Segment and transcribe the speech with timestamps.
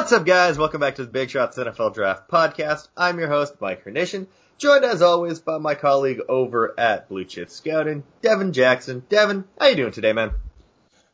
[0.00, 0.56] What's up, guys?
[0.56, 2.88] Welcome back to the Big Shots NFL Draft Podcast.
[2.96, 7.50] I'm your host, Mike Hernition, joined as always by my colleague over at Blue Chip
[7.50, 9.04] Scouting, Devin Jackson.
[9.10, 10.30] Devin, how you doing today, man?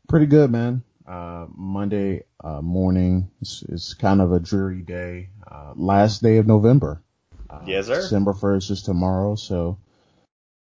[0.09, 0.85] Pretty good, man.
[1.05, 5.31] Uh, Monday uh, morning is, is kind of a dreary day.
[5.45, 7.03] Uh, last day of November.
[7.51, 7.97] Uh, Yes, sir.
[7.97, 9.79] December 1st is tomorrow, so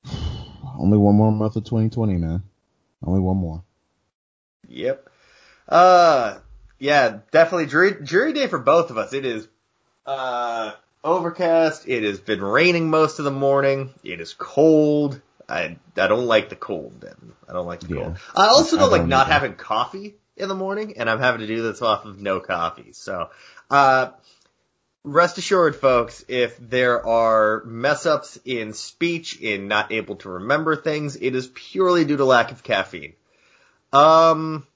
[0.78, 2.42] only one more month of 2020, man.
[3.02, 3.64] Only one more.
[4.68, 5.08] Yep.
[5.66, 6.40] Uh,
[6.80, 9.12] yeah, definitely jury, jury day for both of us.
[9.12, 9.46] It is,
[10.06, 10.72] uh,
[11.04, 11.88] overcast.
[11.88, 13.94] It has been raining most of the morning.
[14.02, 15.20] It is cold.
[15.48, 17.00] I, I don't like the cold.
[17.00, 17.32] Devin.
[17.48, 18.02] I don't like the Yeah.
[18.02, 18.18] cold.
[18.34, 19.32] I also don't like don't not either.
[19.32, 22.92] having coffee in the morning, and I'm having to do this off of no coffee.
[22.92, 23.30] So,
[23.70, 24.10] uh,
[25.04, 30.76] rest assured, folks, if there are mess ups in speech, in not able to remember
[30.76, 33.14] things, it is purely due to lack of caffeine.
[33.92, 34.66] Um,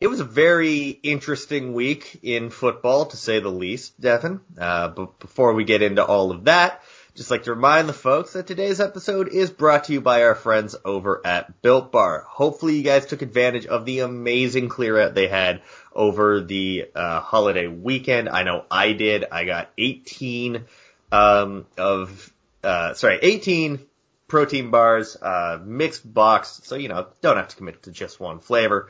[0.00, 4.40] it was a very interesting week in football, to say the least, Devin.
[4.58, 6.82] Uh, but before we get into all of that,
[7.14, 10.34] just like to remind the folks that today's episode is brought to you by our
[10.34, 12.24] friends over at Built Bar.
[12.26, 15.60] Hopefully you guys took advantage of the amazing clear out they had
[15.94, 18.30] over the uh, holiday weekend.
[18.30, 19.26] I know I did.
[19.30, 20.64] I got 18
[21.12, 22.32] um, of
[22.64, 23.80] uh, sorry, 18
[24.28, 28.38] protein bars, uh, mixed box, so you know don't have to commit to just one
[28.38, 28.88] flavor.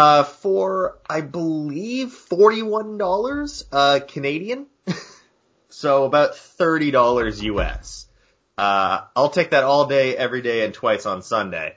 [0.00, 4.64] Uh, for I believe forty-one dollars uh, Canadian,
[5.68, 8.06] so about thirty dollars US.
[8.56, 11.76] Uh, I'll take that all day, every day, and twice on Sunday.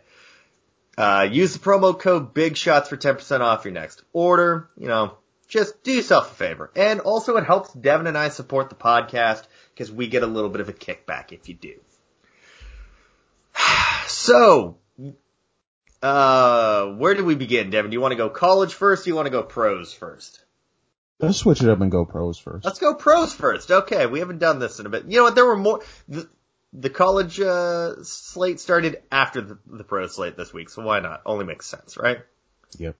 [0.97, 4.69] Uh, use the promo code Big Shots for ten percent off your next order.
[4.77, 5.17] You know,
[5.49, 9.43] just do yourself a favor, and also it helps Devin and I support the podcast
[9.73, 11.73] because we get a little bit of a kickback if you do.
[14.07, 14.77] So,
[16.03, 17.89] uh, where do we begin, Devin?
[17.89, 19.03] Do you want to go college first?
[19.03, 20.43] Or do you want to go pros first?
[21.19, 22.65] Let's switch it up and go pros first.
[22.65, 23.71] Let's go pros first.
[23.71, 25.05] Okay, we haven't done this in a bit.
[25.05, 25.35] You know what?
[25.35, 25.81] There were more.
[26.09, 26.29] The,
[26.73, 31.21] the college uh, slate started after the, the pro slate this week, so why not?
[31.25, 32.17] Only makes sense, right?
[32.77, 32.97] Yep.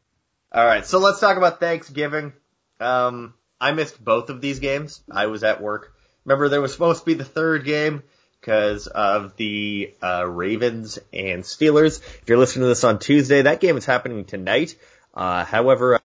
[0.53, 2.31] All right, so let's talk about Thanksgiving.
[2.79, 5.03] Um, I missed both of these games.
[5.11, 5.93] I was at work.
[6.23, 8.03] Remember, there was supposed to be the third game
[8.43, 12.01] because of the uh, Ravens and Steelers.
[12.01, 14.75] If you're listening to this on Tuesday, that game is happening tonight.
[15.13, 16.01] Uh, however,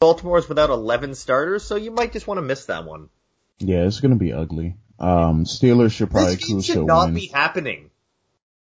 [0.00, 3.08] Baltimore's without 11 starters, so you might just want to miss that one.
[3.58, 4.76] Yeah, it's gonna be ugly.
[4.98, 7.14] Um, Steelers should probably this game should not win.
[7.14, 7.90] be happening.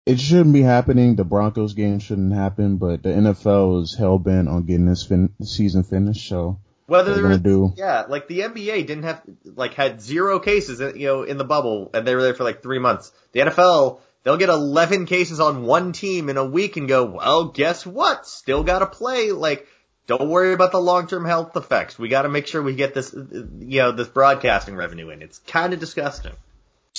[0.07, 1.17] It shouldn't be happening.
[1.17, 5.35] The Broncos game shouldn't happen, but the NFL is hell bent on getting this fin-
[5.43, 6.29] season finished.
[6.29, 10.93] So Whether They're do- yeah, like the NBA didn't have, like had zero cases, uh,
[10.95, 13.11] you know, in the bubble, and they were there for like three months.
[13.33, 17.47] The NFL, they'll get 11 cases on one team in a week and go, well,
[17.47, 18.27] guess what?
[18.27, 19.33] Still gotta play.
[19.33, 19.67] Like,
[20.07, 21.99] don't worry about the long-term health effects.
[21.99, 23.25] We gotta make sure we get this, uh,
[23.61, 25.23] you know, this broadcasting revenue in.
[25.23, 26.33] It's kinda disgusting.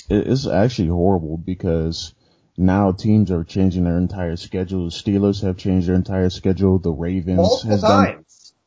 [0.10, 2.14] it- it's actually horrible because
[2.58, 4.86] now teams are changing their entire schedule.
[4.86, 6.80] The Steelers have changed their entire schedule.
[6.80, 8.25] The Ravens Multiple has done.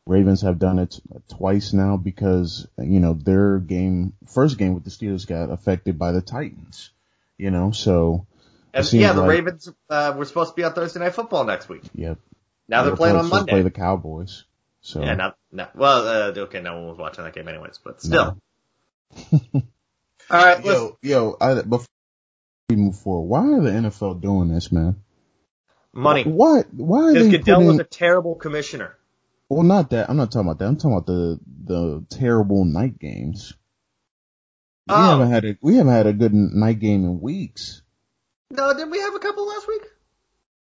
[0.09, 0.99] Ravens have done it
[1.29, 6.13] twice now because you know their game first game with the Steelers got affected by
[6.13, 6.91] the Titans.
[7.37, 8.27] You know, so
[8.73, 11.69] And yeah, the like- Ravens, uh, were supposed to be on Thursday Night Football next
[11.69, 11.83] week.
[11.95, 12.19] yep.
[12.69, 13.53] Now they're playing on Monday.
[13.53, 14.45] Play the Cowboys.
[14.81, 18.03] So Yeah, not, not, well, uh, okay, no one was watching that game anyways, but
[18.03, 18.39] still.
[20.31, 21.87] Alright, let's, yo, yo, I, before
[22.69, 24.97] we move forward, why are the NFL doing this, man?
[25.95, 26.25] money.
[26.25, 26.67] What?
[26.73, 28.98] Why are Because Goodell was a terrible commissioner.
[29.49, 30.11] Well, not that.
[30.11, 30.67] I'm not talking about that.
[30.67, 33.55] I'm talking about the the terrible night games.
[34.89, 35.03] We Oh.
[35.03, 37.83] haven't had a we haven't had a good night game in weeks.
[38.50, 39.83] No, didn't we have a couple last week?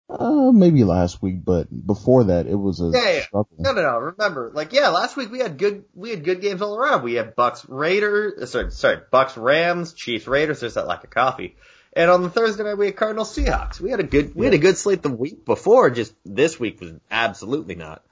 [0.08, 3.20] Uh, maybe last week, but before that, it was a Yeah, yeah.
[3.23, 3.56] struggle.
[3.58, 3.99] No, no, no.
[3.99, 7.02] Remember, like, yeah, last week we had good, we had good games all around.
[7.02, 10.61] We had Bucks Raiders, uh, sorry, sorry, Bucks Rams, Chiefs Raiders.
[10.61, 11.56] There's that lack of coffee.
[11.93, 13.81] And on the Thursday night we had Cardinals Seahawks.
[13.81, 15.90] We had a good, we had a good slate the week before.
[15.90, 18.05] Just this week was absolutely not.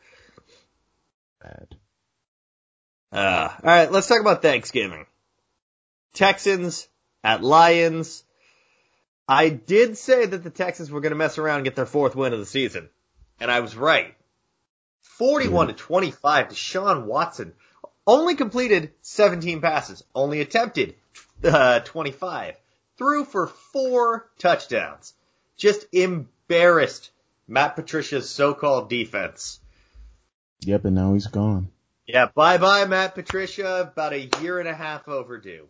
[1.45, 1.77] Bad.
[3.13, 5.05] Uh, all right, let's talk about Thanksgiving.
[6.15, 6.89] Texans
[7.23, 8.25] at Lions.
[9.29, 12.17] I did say that the Texans were going to mess around and get their fourth
[12.17, 12.89] win of the season,
[13.39, 14.15] and I was right.
[15.03, 17.53] 41 to 25 to Sean Watson.
[18.07, 20.95] Only completed 17 passes, only attempted
[21.45, 22.57] uh, 25.
[22.97, 25.15] Threw for four touchdowns.
[25.57, 27.11] Just embarrassed
[27.47, 29.61] Matt Patricia's so-called defense.
[30.61, 31.69] Yep, and now he's gone.
[32.07, 33.81] Yeah, bye bye Matt Patricia.
[33.93, 35.69] About a year and a half overdue.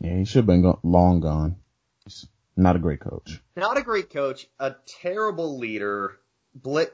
[0.00, 1.56] Yeah, he should have been go- long gone.
[2.04, 2.26] He's
[2.56, 3.40] not a great coach.
[3.56, 6.18] Not a great coach, a terrible leader.
[6.58, 6.90] Blit.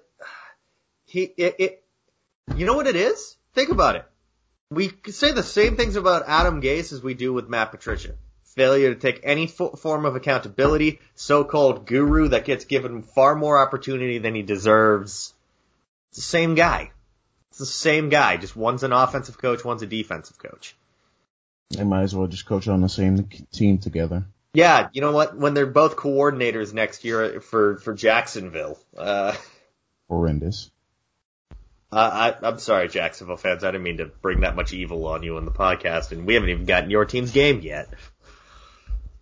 [1.07, 1.85] He it, it.
[2.57, 3.37] You know what it is?
[3.55, 4.05] think about it.
[4.71, 8.15] We say the same things about Adam Gase as we do with Matt Patricia.
[8.57, 13.59] Failure to take any fo- form of accountability, so-called guru that gets given far more
[13.59, 15.34] opportunity than he deserves.
[16.15, 16.93] It's the same guy.
[17.51, 18.37] It's the same guy.
[18.37, 20.77] Just one's an offensive coach, one's a defensive coach.
[21.71, 24.25] They might as well just coach on the same team together.
[24.53, 25.37] Yeah, you know what?
[25.37, 29.35] When they're both coordinators next year for for Jacksonville, uh,
[30.09, 30.71] Horrendous.
[31.91, 33.65] I, I'm sorry, Jacksonville fans.
[33.65, 36.35] I didn't mean to bring that much evil on you in the podcast, and we
[36.35, 37.89] haven't even gotten your team's game yet.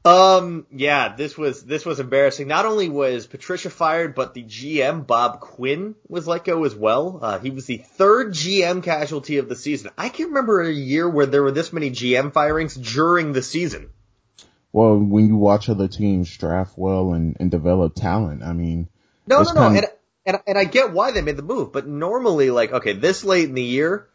[0.04, 2.48] Um, yeah, this was this was embarrassing.
[2.48, 7.20] Not only was Patricia fired, but the GM Bob Quinn was let go as well.
[7.22, 9.92] Uh, he was the third GM casualty of the season.
[9.96, 13.90] I can't remember a year where there were this many GM firings during the season.
[14.72, 18.88] Well, when you watch other teams draft well and, and develop talent, I mean,
[19.26, 19.86] No, no, no, kind and,
[20.26, 23.48] and and I get why they made the move, but normally, like, okay, this late
[23.48, 24.08] in the year,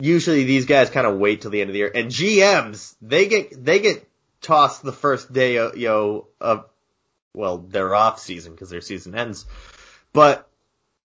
[0.00, 3.26] usually these guys kind of wait till the end of the year, and GMs they
[3.26, 4.07] get they get
[4.40, 6.66] tossed the first day, uh, of, you know, of
[7.34, 9.46] well, their off season because their season ends,
[10.12, 10.48] but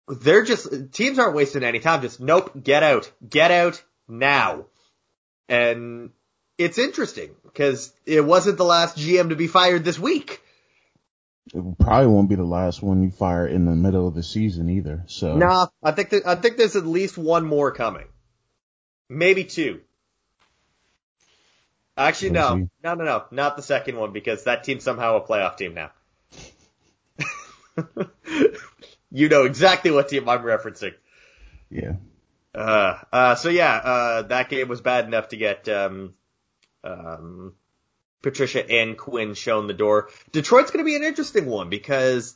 [0.08, 2.02] they're just teams aren't wasting any time.
[2.02, 4.66] Just nope, get out, get out now,
[5.48, 6.12] and
[6.58, 10.42] it's interesting because it wasn't the last GM to be fired this week.
[11.54, 14.70] it probably won't be the last one you fire in the middle of the season
[14.70, 15.04] either.
[15.08, 18.08] So Nah, I think that, I think there's at least one more coming.
[19.10, 19.82] Maybe two.
[22.00, 22.70] Actually, no.
[22.82, 23.26] No, no, no.
[23.30, 25.92] Not the second one because that team's somehow a playoff team now.
[29.12, 30.94] you know exactly what team I'm referencing.
[31.70, 31.94] yeah,
[32.56, 36.14] Uh, uh, so yeah, uh, that game was bad enough to get, um,
[36.86, 37.54] um,
[38.22, 40.10] Patricia and Quinn shown the door.
[40.32, 42.34] Detroit's gonna be an interesting one because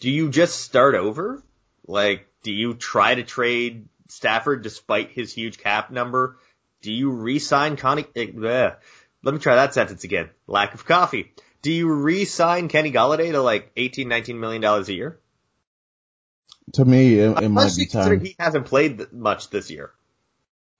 [0.00, 1.42] do you just start over?
[1.86, 6.36] Like, do you try to trade Stafford despite his huge cap number?
[6.82, 8.76] Do you re-sign Connie, bleh.
[9.24, 10.30] Let me try that sentence again.
[10.46, 11.32] Lack of coffee.
[11.62, 15.18] Do you re-sign Kenny Golladay to like 18, 19 million dollars a year?
[16.72, 18.20] to me, it, it might be time.
[18.20, 19.92] he hasn't played much this year.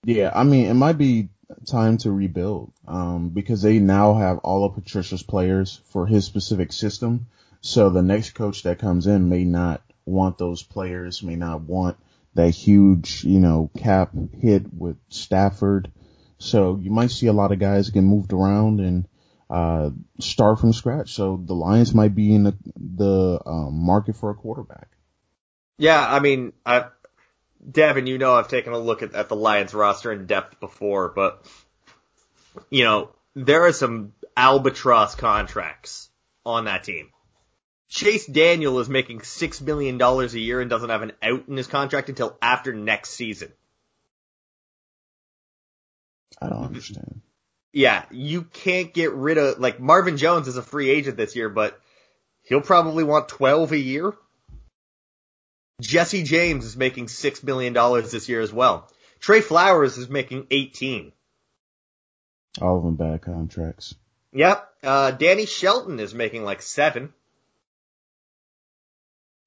[0.03, 1.29] Yeah, I mean, it might be
[1.65, 6.71] time to rebuild, um, because they now have all of Patricia's players for his specific
[6.71, 7.27] system.
[7.61, 11.97] So the next coach that comes in may not want those players, may not want
[12.35, 15.91] that huge, you know, cap hit with Stafford.
[16.45, 19.07] So you might see a lot of guys get moved around and,
[19.49, 19.89] uh,
[20.19, 21.13] start from scratch.
[21.13, 24.89] So the Lions might be in the, the, um, market for a quarterback.
[25.77, 26.85] Yeah, I mean, I,
[27.69, 31.09] Devin, you know I've taken a look at, at the Lions roster in depth before,
[31.09, 31.45] but,
[32.69, 36.09] you know, there are some albatross contracts
[36.45, 37.09] on that team.
[37.89, 41.67] Chase Daniel is making $6 million a year and doesn't have an out in his
[41.67, 43.51] contract until after next season.
[46.41, 47.21] I don't understand.
[47.71, 51.49] Yeah, you can't get rid of, like, Marvin Jones is a free agent this year,
[51.49, 51.79] but
[52.43, 54.13] he'll probably want 12 a year.
[55.81, 58.89] Jesse James is making $6 million this year as well.
[59.19, 61.11] Trey Flowers is making 18.
[62.61, 63.95] All of them bad contracts.
[64.31, 64.69] Yep.
[64.83, 67.13] Uh, Danny Shelton is making like seven.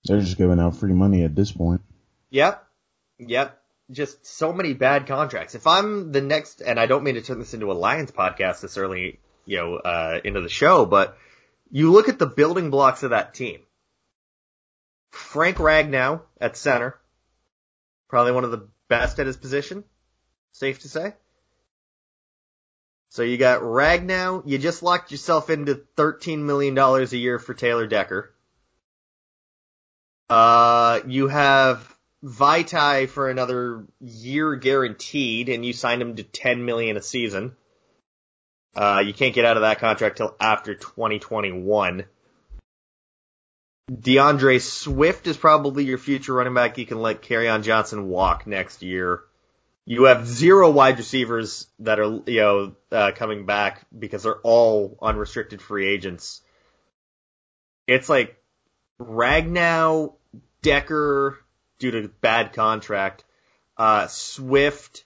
[0.04, 1.80] They're just giving out free money at this point.
[2.30, 2.66] Yep.
[3.18, 3.62] Yep.
[3.90, 5.54] Just so many bad contracts.
[5.54, 8.60] If I'm the next, and I don't mean to turn this into a Lions podcast
[8.60, 11.16] this early, you know, uh, into the show, but
[11.70, 13.60] you look at the building blocks of that team.
[15.10, 16.98] Frank Ragnow at center.
[18.08, 19.84] Probably one of the best at his position.
[20.52, 21.14] Safe to say.
[23.10, 24.42] So you got Ragnow.
[24.44, 28.34] You just locked yourself into $13 million a year for Taylor Decker.
[30.28, 36.96] Uh, you have Vaitai for another year guaranteed, and you signed him to 10 million
[36.96, 37.54] a season.
[38.74, 42.04] Uh, you can't get out of that contract till after 2021.
[43.90, 46.76] DeAndre Swift is probably your future running back.
[46.76, 49.22] You can let on Johnson walk next year.
[49.86, 54.98] You have zero wide receivers that are, you know, uh, coming back because they're all
[55.00, 56.42] unrestricted free agents.
[57.86, 58.36] It's like
[59.00, 60.16] Ragnow,
[60.60, 61.38] Decker,
[61.78, 63.24] due to bad contract,
[63.76, 65.04] uh, Swift,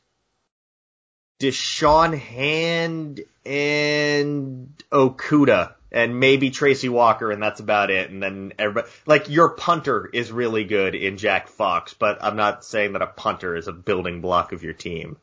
[1.41, 8.11] Da'Shawn Hand, and Okudah, and maybe Tracy Walker, and that's about it.
[8.11, 12.65] And then everybody, like your punter is really good in Jack Fox, but I'm not
[12.65, 15.17] saying that a punter is a building block of your team.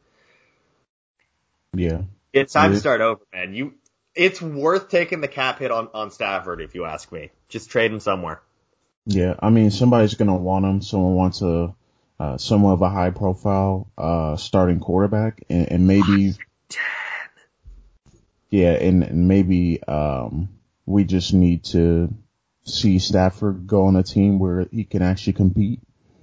[1.73, 2.01] Yeah.
[2.33, 3.53] It's time to start over, man.
[3.53, 3.73] You,
[4.13, 7.31] it's worth taking the cap hit on, on Stafford, if you ask me.
[7.47, 8.41] Just trade him somewhere.
[9.09, 9.33] Yeah.
[9.39, 10.81] I mean, somebody's to want him.
[10.81, 11.73] Someone wants a,
[12.19, 16.35] uh, somewhat of a high profile, uh, starting quarterback and, and maybe,
[18.49, 20.49] yeah, and, and maybe, um,
[20.85, 22.13] we just need to
[22.63, 25.79] see Stafford go on a team where he can actually compete,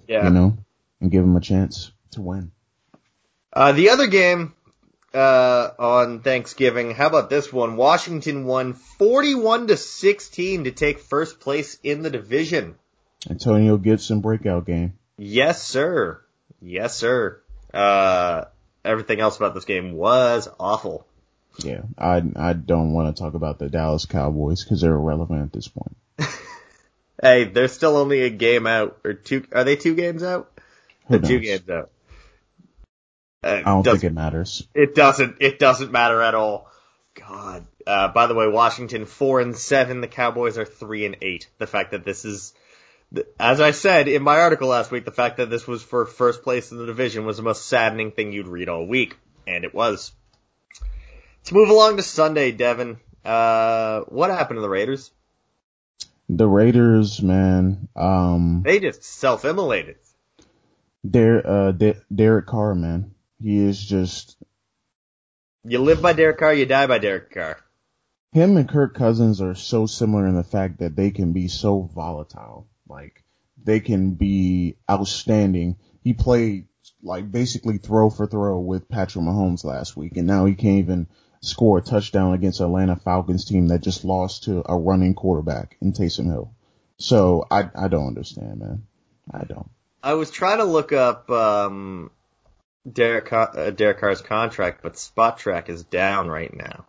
[0.06, 0.24] Yeah.
[0.24, 0.56] you know,
[1.00, 2.52] and give him a chance to win.
[3.52, 4.54] Uh, the other game
[5.16, 7.76] uh, on Thanksgiving, how about this one?
[7.76, 12.76] Washington won 41 to 16 to take first place in the division.
[13.28, 14.92] Antonio Gibson breakout game.
[15.16, 16.20] Yes, sir.
[16.60, 17.40] Yes, sir.
[17.72, 18.44] Uh,
[18.84, 21.06] everything else about this game was awful.
[21.64, 25.52] Yeah, I I don't want to talk about the Dallas Cowboys because they're irrelevant at
[25.52, 25.96] this point.
[27.20, 30.52] Hey, they're still only a game out, or two, are they two games out?
[31.08, 31.90] Who They're two games out.
[33.42, 34.66] I don't think it matters.
[34.74, 35.36] It doesn't.
[35.40, 36.70] It doesn't matter at all.
[37.14, 37.66] God.
[37.86, 40.00] Uh, by the way, Washington four and seven.
[40.00, 41.48] The Cowboys are three and eight.
[41.58, 42.52] The fact that this is,
[43.38, 46.42] as I said in my article last week, the fact that this was for first
[46.42, 49.16] place in the division was the most saddening thing you'd read all week,
[49.46, 50.12] and it was.
[51.38, 52.98] Let's move along to Sunday, Devin.
[53.24, 55.12] Uh, what happened to the Raiders?
[56.28, 59.96] The Raiders, man, um, They just self-immolated.
[61.08, 64.36] Der, uh, De- Derek Carr, man, he is just
[65.64, 67.58] You live by Derek Carr, you die by Derek Carr.
[68.32, 71.82] him and Kirk Cousins are so similar in the fact that they can be so
[71.82, 72.68] volatile.
[72.88, 73.24] Like
[73.62, 75.76] they can be outstanding.
[76.02, 76.68] He played
[77.02, 81.08] like basically throw for throw with Patrick Mahomes last week, and now he can't even
[81.40, 85.92] score a touchdown against Atlanta Falcons team that just lost to a running quarterback in
[85.92, 86.54] Taysom Hill.
[86.98, 88.86] So I I don't understand, man.
[89.30, 89.68] I don't.
[90.02, 92.10] I was trying to look up um,
[92.90, 96.86] Derek uh, Derek Carr's contract, but Spotrac is down right now.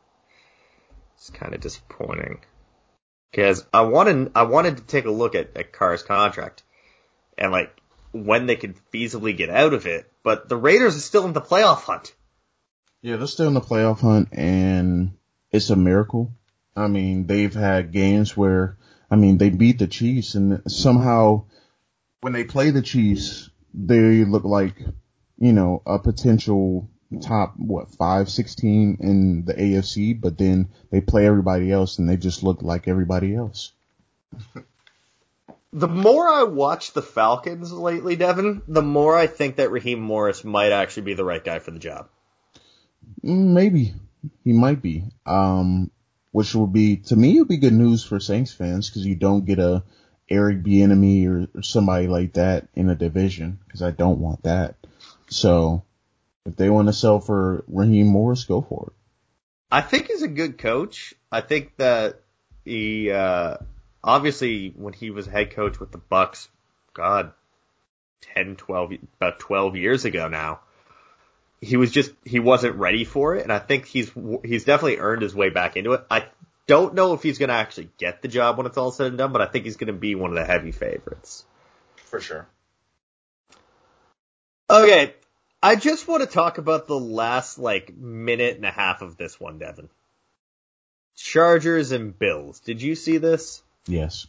[1.16, 2.42] It's kind of disappointing
[3.32, 6.64] because I wanted I wanted to take a look at, at Carr's contract
[7.38, 11.26] and like when they could feasibly get out of it, but the Raiders are still
[11.26, 12.14] in the playoff hunt.
[13.02, 15.18] Yeah, they're still in the playoff hunt, and
[15.52, 16.34] it's a miracle.
[16.76, 18.78] I mean, they've had games where,
[19.10, 21.46] I mean, they beat the Chiefs, and somehow,
[22.22, 24.76] when they play the Chiefs, they look like,
[25.38, 26.90] you know, a potential
[27.22, 32.10] top, what, five, six team in the AFC, but then they play everybody else, and
[32.10, 33.72] they just look like everybody else.
[35.74, 40.44] The more I watch the Falcons lately, Devin, the more I think that Raheem Morris
[40.44, 42.08] might actually be the right guy for the job.
[43.24, 43.94] Mm, Maybe
[44.44, 45.04] he might be.
[45.26, 45.92] Um,
[46.32, 49.16] which would be to me, it would be good news for Saints fans because you
[49.16, 49.84] don't get a
[50.30, 54.76] Eric Bieniemy or, or somebody like that in a division because I don't want that.
[55.30, 55.84] So
[56.46, 58.94] if they want to sell for Raheem Morris, go for it.
[59.72, 61.14] I think he's a good coach.
[61.32, 62.22] I think that
[62.64, 63.58] he uh
[64.04, 66.48] obviously when he was head coach with the Bucks,
[66.94, 67.34] god
[68.34, 70.62] 10 12 about 12 years ago now.
[71.60, 74.12] He was just he wasn't ready for it and I think he's
[74.44, 76.06] he's definitely earned his way back into it.
[76.10, 76.28] I
[76.68, 79.18] don't know if he's going to actually get the job when it's all said and
[79.18, 81.46] done, but I think he's going to be one of the heavy favorites.
[81.96, 82.48] For sure.
[84.70, 85.14] Okay,
[85.64, 89.40] I just want to talk about the last like minute and a half of this
[89.40, 89.90] one, Devin.
[91.16, 92.60] Chargers and Bills.
[92.60, 93.64] Did you see this?
[93.88, 94.28] Yes.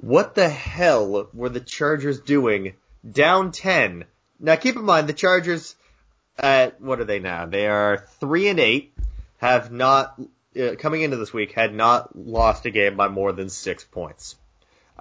[0.00, 2.74] What the hell were the Chargers doing
[3.08, 4.04] down 10?
[4.38, 5.74] Now keep in mind the Chargers
[6.38, 7.46] at what are they now?
[7.46, 8.94] They are 3 and 8
[9.38, 10.18] have not
[10.58, 14.36] uh, coming into this week had not lost a game by more than 6 points.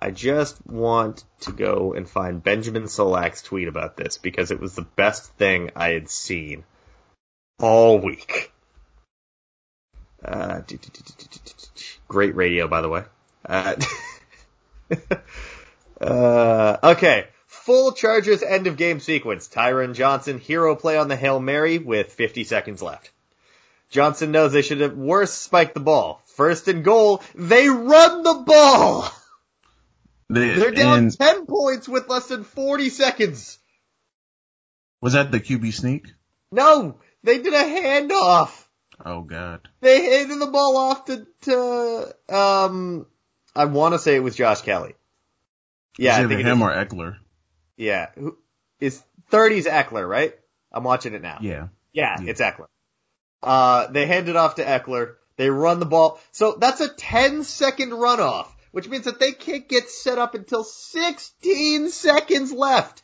[0.03, 4.75] I just want to go and find Benjamin Solak's tweet about this because it was
[4.75, 6.65] the best thing I had seen
[7.57, 8.51] all week.
[10.21, 10.59] Uh,
[12.09, 13.03] great radio, by the way.
[13.45, 13.75] Uh,
[16.01, 17.27] uh, okay.
[17.47, 19.47] Full Chargers end of game sequence.
[19.47, 23.09] Tyron Johnson hero play on the Hail Mary with 50 seconds left.
[23.89, 26.21] Johnson knows they should have worse spiked the ball.
[26.25, 29.09] First and goal, they run the ball!
[30.29, 33.59] They're down And 10 points with less than 40 seconds.
[35.01, 36.07] was that the QB sneak?
[36.51, 38.51] No, they did a handoff.
[39.05, 39.67] Oh God.
[39.81, 43.05] They handed the ball off to, to um,
[43.55, 44.95] I want to say it was Josh Kelley.
[45.97, 47.17] Yeah, I think him or Ekeler.
[47.77, 48.37] Yeah, who
[48.79, 49.01] is
[49.31, 50.33] 30's Ekeler, right?
[50.71, 51.39] I'm watching it now.
[51.41, 51.67] Yeah.
[51.91, 52.29] Yeah, Yeah.
[52.31, 52.67] it's Ekeler.
[53.43, 55.15] Uh, they hand it off to Ekeler.
[55.37, 56.19] They run the ball.
[56.31, 60.63] So that's a 10 second runoff, which means that they can't get set up until
[60.63, 63.03] 16 seconds left.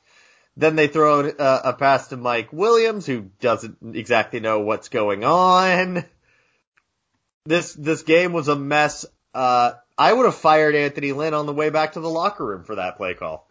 [0.58, 5.24] Then they throw a, a pass to Mike Williams, who doesn't exactly know what's going
[5.24, 6.04] on.
[7.46, 9.06] This, this game was a mess.
[9.34, 12.64] Uh, I would have fired Anthony Lynn on the way back to the locker room
[12.64, 13.48] for that play call.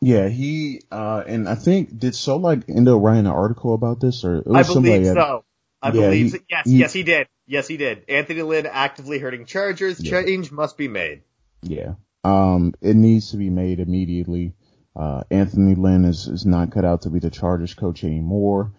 [0.00, 4.00] Yeah, he uh and I think did so like end up writing an article about
[4.00, 5.44] this or it was I somebody believe at- so.
[5.82, 6.38] I Yeah, believe he- so.
[6.48, 7.26] Yes, he- yes, he did.
[7.46, 8.04] Yes, he did.
[8.08, 10.00] Anthony Lynn actively hurting Chargers.
[10.00, 10.22] Yeah.
[10.22, 11.20] Change must be made.
[11.64, 11.94] Yeah.
[12.22, 14.54] Um, it needs to be made immediately.
[14.96, 18.72] Uh, Anthony Lynn is, is not cut out to be the Chargers coach anymore.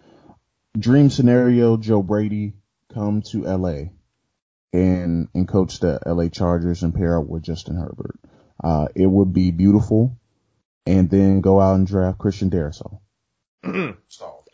[0.78, 2.54] Dream scenario, Joe Brady
[2.92, 3.90] come to LA
[4.72, 8.18] and, and coach the LA Chargers and pair up with Justin Herbert.
[8.62, 10.18] Uh, it would be beautiful
[10.86, 12.98] and then go out and draft Christian Darrisaw.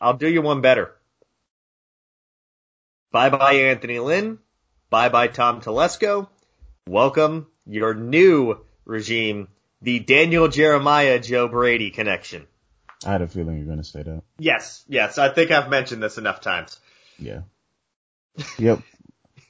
[0.00, 0.92] I'll do you one better.
[3.12, 4.38] Bye bye Anthony Lynn.
[4.90, 6.28] Bye bye Tom Telesco.
[6.88, 9.48] Welcome your new regime,
[9.80, 12.46] the Daniel Jeremiah Joe Brady connection.
[13.04, 14.22] I had a feeling you're going to say that.
[14.38, 16.78] Yes, yes, I think I've mentioned this enough times.
[17.18, 17.42] Yeah.
[18.58, 18.80] Yep.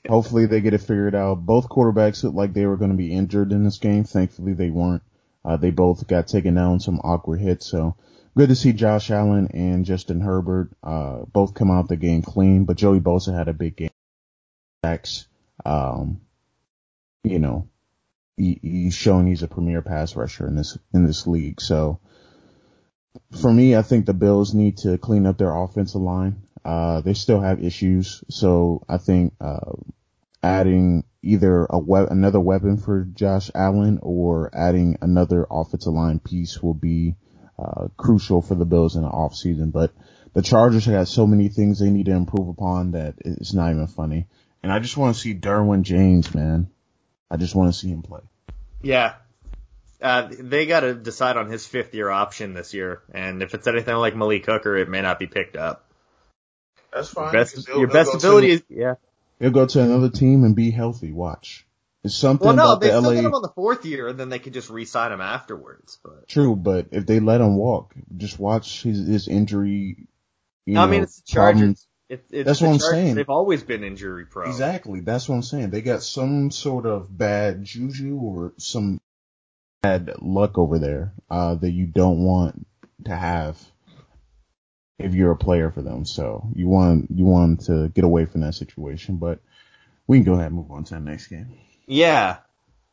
[0.08, 1.36] Hopefully they get it figured out.
[1.46, 4.04] Both quarterbacks looked like they were going to be injured in this game.
[4.04, 5.02] Thankfully they weren't.
[5.44, 7.66] Uh, they both got taken down some awkward hits.
[7.66, 7.96] So
[8.36, 12.64] good to see Josh Allen and Justin Herbert, uh, both come out the game clean,
[12.64, 13.90] but Joey Bosa had a big game.
[14.82, 15.26] Backs,
[15.64, 16.20] Um,
[17.22, 17.68] you know,
[18.36, 21.60] he, he's shown he's a premier pass rusher in this, in this league.
[21.60, 22.00] So
[23.40, 26.42] for me, I think the Bills need to clean up their offensive line.
[26.64, 28.22] Uh, they still have issues.
[28.30, 29.72] So I think, uh,
[30.42, 36.62] adding either a we- another weapon for Josh Allen or adding another offensive line piece
[36.62, 37.16] will be,
[37.58, 39.72] uh, crucial for the Bills in the offseason.
[39.72, 39.92] But
[40.32, 43.70] the Chargers have got so many things they need to improve upon that it's not
[43.70, 44.26] even funny.
[44.62, 46.68] And I just want to see Derwin James, man.
[47.32, 48.20] I just want to see him play.
[48.82, 49.14] Yeah.
[50.02, 53.94] Uh, they gotta decide on his fifth year option this year, and if it's anything
[53.94, 55.88] like Malik Hooker, it may not be picked up.
[56.92, 57.32] That's fine.
[57.32, 58.94] Best, your best ability is, yeah.
[59.38, 61.10] He'll go to another team and be healthy.
[61.12, 61.64] Watch.
[62.04, 63.14] It's something Well, no, about they the still LA.
[63.14, 65.98] get him on the fourth year, and then they could just re-sign him afterwards.
[66.04, 70.08] But True, but if they let him walk, just watch his his injury.
[70.66, 71.58] You I know, mean, it's the Chargers.
[71.60, 71.86] problems.
[72.12, 72.90] It, it's That's what I'm Chargers.
[72.90, 73.14] saying.
[73.14, 74.50] They've always been injury prone.
[74.50, 75.00] Exactly.
[75.00, 75.70] That's what I'm saying.
[75.70, 79.00] They got some sort of bad juju or some
[79.82, 82.66] bad luck over there uh, that you don't want
[83.06, 83.58] to have
[84.98, 86.04] if you're a player for them.
[86.04, 89.16] So you want you want to get away from that situation.
[89.16, 89.40] But
[90.06, 91.56] we can go ahead and move on to the next game.
[91.86, 92.40] Yeah.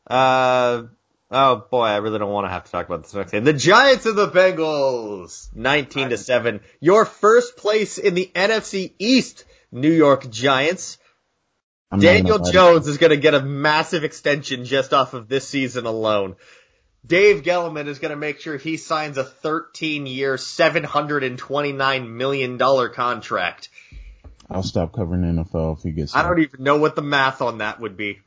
[0.06, 0.84] Uh,
[1.30, 3.44] oh boy, I really don't want to have to talk about this next game.
[3.44, 6.60] The Giants and the Bengals, 19 to 7.
[6.80, 10.98] Your first place in the NFC East, New York Giants.
[11.90, 12.52] I'm Daniel lie to you.
[12.52, 16.36] Jones is going to get a massive extension just off of this season alone.
[17.06, 23.70] Dave Gettleman is going to make sure he signs a 13 year, $729 million contract.
[24.50, 26.14] I'll stop covering NFL if he gets.
[26.14, 28.18] I don't even know what the math on that would be.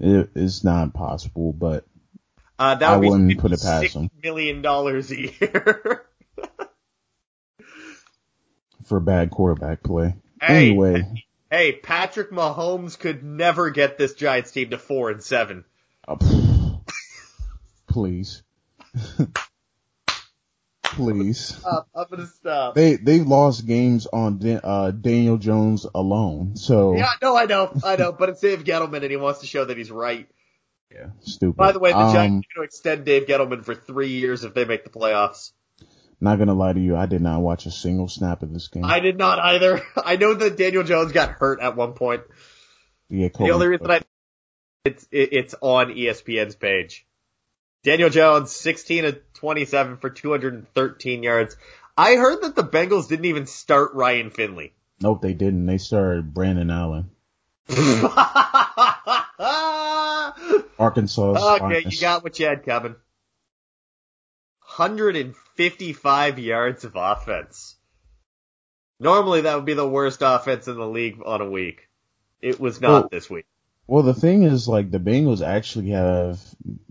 [0.00, 1.86] It, it's not possible, but
[2.58, 4.10] Uh, that I would be wouldn't put it past him.
[4.22, 6.06] million dollars a year.
[8.84, 10.14] for bad quarterback play.
[10.40, 15.64] Hey, anyway, Hey, Patrick Mahomes could never get this Giants team to four and seven.
[16.08, 16.80] pff,
[17.86, 18.42] please,
[20.82, 21.56] please.
[21.64, 22.74] I'm gonna stop.
[22.74, 26.56] They they lost games on uh, Daniel Jones alone.
[26.56, 29.46] So Yeah, no, I know, I know, but it's Dave Gettleman and he wants to
[29.46, 30.28] show that he's right.
[30.94, 31.56] Yeah, stupid.
[31.56, 34.44] By the way, the Um, Giants are going to extend Dave Gettleman for three years
[34.44, 35.52] if they make the playoffs.
[36.20, 38.84] Not gonna lie to you, I did not watch a single snap of this game.
[38.84, 39.82] I did not either.
[39.96, 42.22] I know that Daniel Jones got hurt at one point.
[43.10, 44.00] yeah, The only reason I
[44.84, 47.06] it's it, it's on ESPN's page.
[47.82, 51.56] Daniel Jones, 16 of 27 for 213 yards.
[51.96, 54.72] I heard that the Bengals didn't even start Ryan Finley.
[55.00, 55.66] nope, they didn't.
[55.66, 57.10] They started Brandon Allen,
[60.78, 61.56] Arkansas.
[61.60, 62.96] okay, you got what you had Kevin.
[64.76, 67.76] 155 yards of offense.
[68.98, 71.88] Normally that would be the worst offense in the league on a week.
[72.40, 73.46] It was not Well, this week.
[73.86, 76.40] Well, the thing is, like, the Bengals actually have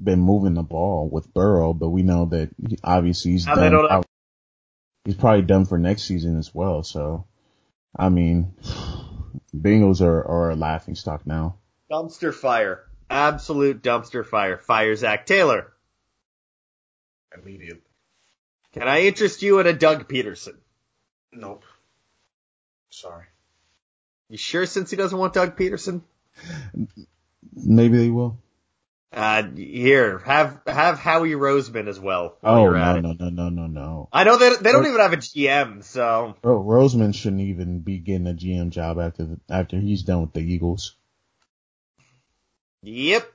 [0.02, 2.52] been moving the ball with Burrow, but we know that
[2.84, 4.04] obviously he's Now done.
[5.04, 6.84] he's probably done for next season as well.
[6.84, 7.26] So,
[7.98, 8.54] I mean,
[9.56, 11.58] Bengals are, are a laughing stock now.
[11.92, 12.84] Dumpster fire.
[13.14, 14.58] Absolute dumpster fire.
[14.58, 15.72] Fire Zac Taylor.
[17.38, 17.84] Immediate.
[18.74, 20.56] Can I interest you in a Doug Pederson?
[21.32, 21.64] Nope.
[22.90, 23.26] Sorry.
[24.30, 26.02] You sure since he doesn't want Doug Pederson?
[27.54, 28.40] Maybe they will.
[29.12, 32.38] Uh, here, have, have Howie Roseman as well.
[32.44, 34.10] Oh no no no no no no.
[34.12, 36.36] I know they, they don't even have a GM, so.
[36.42, 40.34] Bro, Roseman shouldn't even be getting a GM job after the, after he's done with
[40.34, 40.96] the Eagles.
[42.84, 43.32] Yep.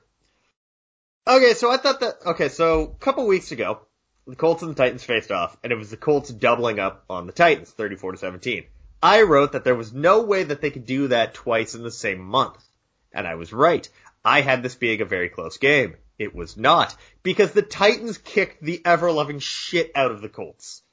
[1.27, 3.81] Okay, so I thought that, okay, so a couple weeks ago,
[4.27, 7.25] the Colts and the Titans faced off, and it was the Colts doubling up on
[7.25, 8.63] the Titans, 34 to 17.
[9.01, 11.91] I wrote that there was no way that they could do that twice in the
[11.91, 12.63] same month.
[13.11, 13.87] And I was right.
[14.23, 15.95] I had this being a very close game.
[16.19, 20.83] It was not, because the Titans kicked the ever-loving shit out of the Colts.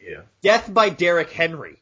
[0.00, 0.22] Yeah.
[0.42, 1.80] Death by Derrick Henry.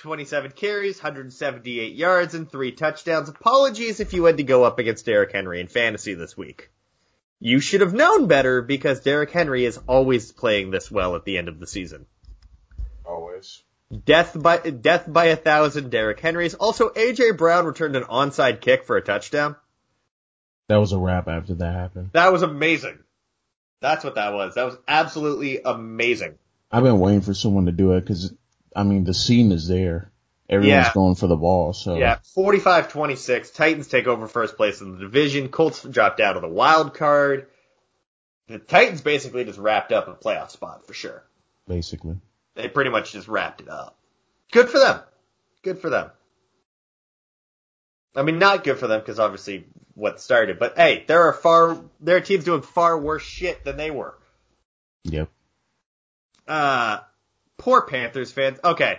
[0.00, 3.28] 27 carries, 178 yards, and three touchdowns.
[3.28, 6.70] Apologies if you had to go up against Derrick Henry in fantasy this week.
[7.38, 11.38] You should have known better because Derrick Henry is always playing this well at the
[11.38, 12.06] end of the season.
[13.04, 13.62] Always.
[14.04, 16.54] Death by death by a thousand Derrick Henrys.
[16.54, 19.56] Also, AJ Brown returned an onside kick for a touchdown.
[20.68, 22.10] That was a wrap after that happened.
[22.12, 23.00] That was amazing.
[23.80, 24.54] That's what that was.
[24.54, 26.36] That was absolutely amazing.
[26.70, 28.32] I've been waiting for someone to do it because,
[28.74, 30.10] I mean, the scene is there.
[30.48, 30.92] Everyone's Yeah.
[30.94, 31.96] going for the ball, so.
[31.96, 33.52] Yeah, 45-26.
[33.54, 35.48] Titans take over first place in the division.
[35.48, 37.46] Colts dropped out of the wild card.
[38.48, 41.24] The Titans basically just wrapped up a playoff spot for sure.
[41.68, 42.16] Basically.
[42.54, 43.96] They pretty much just wrapped it up.
[44.50, 45.00] Good for them.
[45.62, 46.10] Good for them.
[48.16, 51.78] I mean, not good for them because obviously what started, but hey, there are far,
[52.00, 54.18] there are teams doing far worse shit than they were.
[55.04, 55.28] Yep.
[56.48, 56.98] Uh,
[57.60, 58.58] poor Panthers fans.
[58.64, 58.98] Okay.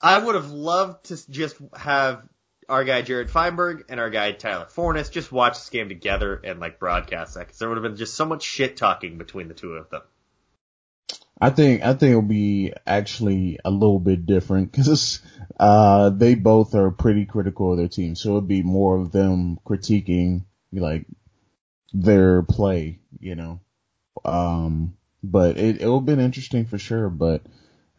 [0.00, 2.22] I would have loved to just have
[2.68, 6.60] our guy Jared Feinberg and our guy Tyler Fornes just watch this game together and
[6.60, 9.54] like broadcast that because there would have been just so much shit talking between the
[9.54, 10.02] two of them.
[11.40, 15.20] I think I think it'll be actually a little bit different because
[15.58, 19.58] uh, they both are pretty critical of their team, so it'd be more of them
[19.66, 21.06] critiquing like
[21.92, 23.60] their play, you know.
[24.24, 27.08] Um, but it it'll been interesting for sure.
[27.08, 27.42] But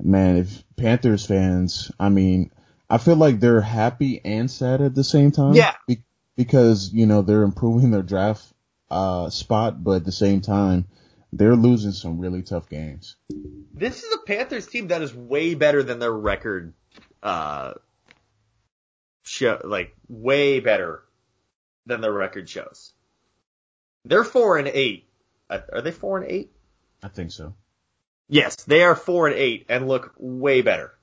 [0.02, 2.52] man, if Panthers fans, I mean,
[2.90, 5.54] I feel like they're happy and sad at the same time.
[5.54, 5.74] Yeah.
[5.88, 6.04] Be-
[6.36, 8.44] because you know they're improving their draft
[8.90, 10.88] uh spot, but at the same time
[11.34, 13.16] they're losing some really tough games.
[13.74, 16.74] This is a Panthers team that is way better than their record,
[17.24, 17.74] uh,
[19.24, 21.04] show, like way better
[21.88, 22.94] than their record shows.
[24.06, 25.08] They're four and eight.
[25.50, 26.53] Are they four and eight?
[27.04, 27.54] I think so.
[28.30, 30.94] Yes, they are four and eight and look way better.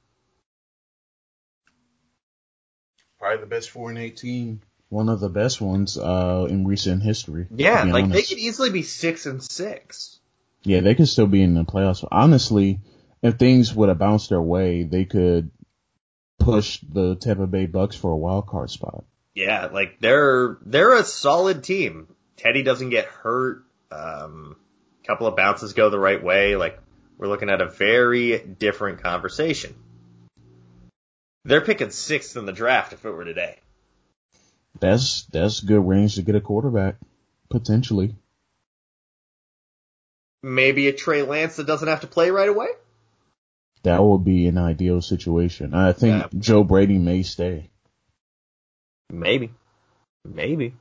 [3.19, 4.63] Probably the best four and eighteen.
[4.89, 7.47] One of the best ones uh in recent history.
[7.55, 10.19] Yeah, be like they could easily be six and six.
[10.63, 12.07] Yeah, they could still be in the playoffs.
[12.11, 12.81] Honestly,
[13.23, 15.51] if things would have bounced their way, they could
[16.39, 19.05] push the Tampa Bay Bucks for a wild card spot.
[19.35, 22.09] Yeah, like they're they're a solid team.
[22.37, 23.65] Teddy doesn't get hurt.
[23.93, 24.57] Um,
[25.07, 26.57] couple of bounces go the right way.
[26.57, 26.79] Like
[27.19, 29.75] we're looking at a very different conversation.
[31.45, 33.59] They're picking sixth in the draft if it were today.
[34.79, 36.97] That's that's good range to get a quarterback
[37.49, 38.15] potentially.
[40.43, 42.69] Maybe a Trey Lance that doesn't have to play right away.
[43.83, 45.75] That would be an ideal situation.
[45.75, 46.39] I think Yeah.
[46.39, 47.71] Joe Brady may stay.
[49.11, 49.53] Maybe,
[50.25, 50.75] maybe.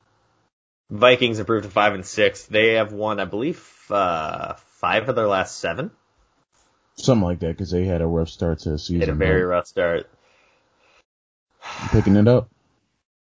[0.89, 2.43] Vikings improved to five and six.
[2.45, 5.91] They have won, I believe, uh, five of their last seven.
[6.95, 8.99] Something like that because they had a rough start to the season.
[8.99, 10.09] They had a very rough start.
[11.91, 12.49] picking it up.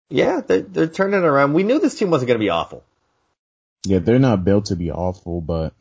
[0.09, 1.53] Yeah, they're, they're turning it around.
[1.53, 2.83] We knew this team wasn't going to be awful.
[3.85, 5.73] Yeah, they're not built to be awful, but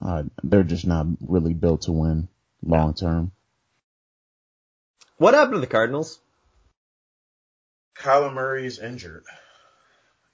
[0.00, 2.28] uh, they're just not really built to win
[2.62, 3.32] long term.
[5.16, 6.20] What happened to the Cardinals?
[7.96, 9.24] Kyler Murray is injured.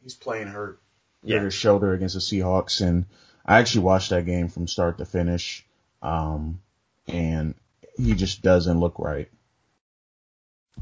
[0.04, 0.80] He's playing hurt.
[1.22, 1.40] Yeah.
[1.40, 3.06] His shoulder against the Seahawks, and
[3.44, 5.64] I actually watched that game from start to finish.
[6.02, 6.60] Um,
[7.08, 7.54] and
[7.96, 9.30] he just doesn't look right.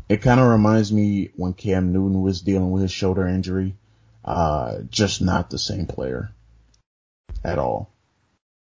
[0.08, 3.76] It kind of reminds me when Cam Newton was dealing with his shoulder injury.
[4.24, 6.32] Uh, just not the same player
[7.44, 7.90] at all.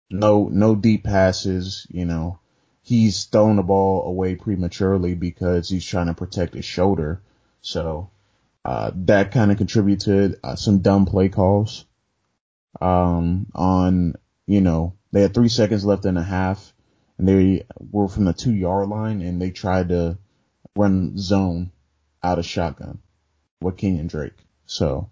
[0.10, 2.40] No, no deep passes, you know.
[2.82, 7.22] He's thrown the ball away prematurely because he's trying to protect his shoulder.
[7.62, 8.10] So,
[8.66, 11.86] uh, that kind of contributed uh, some dumb play calls.
[12.80, 16.74] Um, on, you know, they had three seconds left in a half
[17.18, 20.18] and they were from the two yard line and they tried to
[20.76, 21.72] run zone
[22.24, 23.00] out of shotgun
[23.62, 24.38] with Kenyan Drake.
[24.66, 25.10] So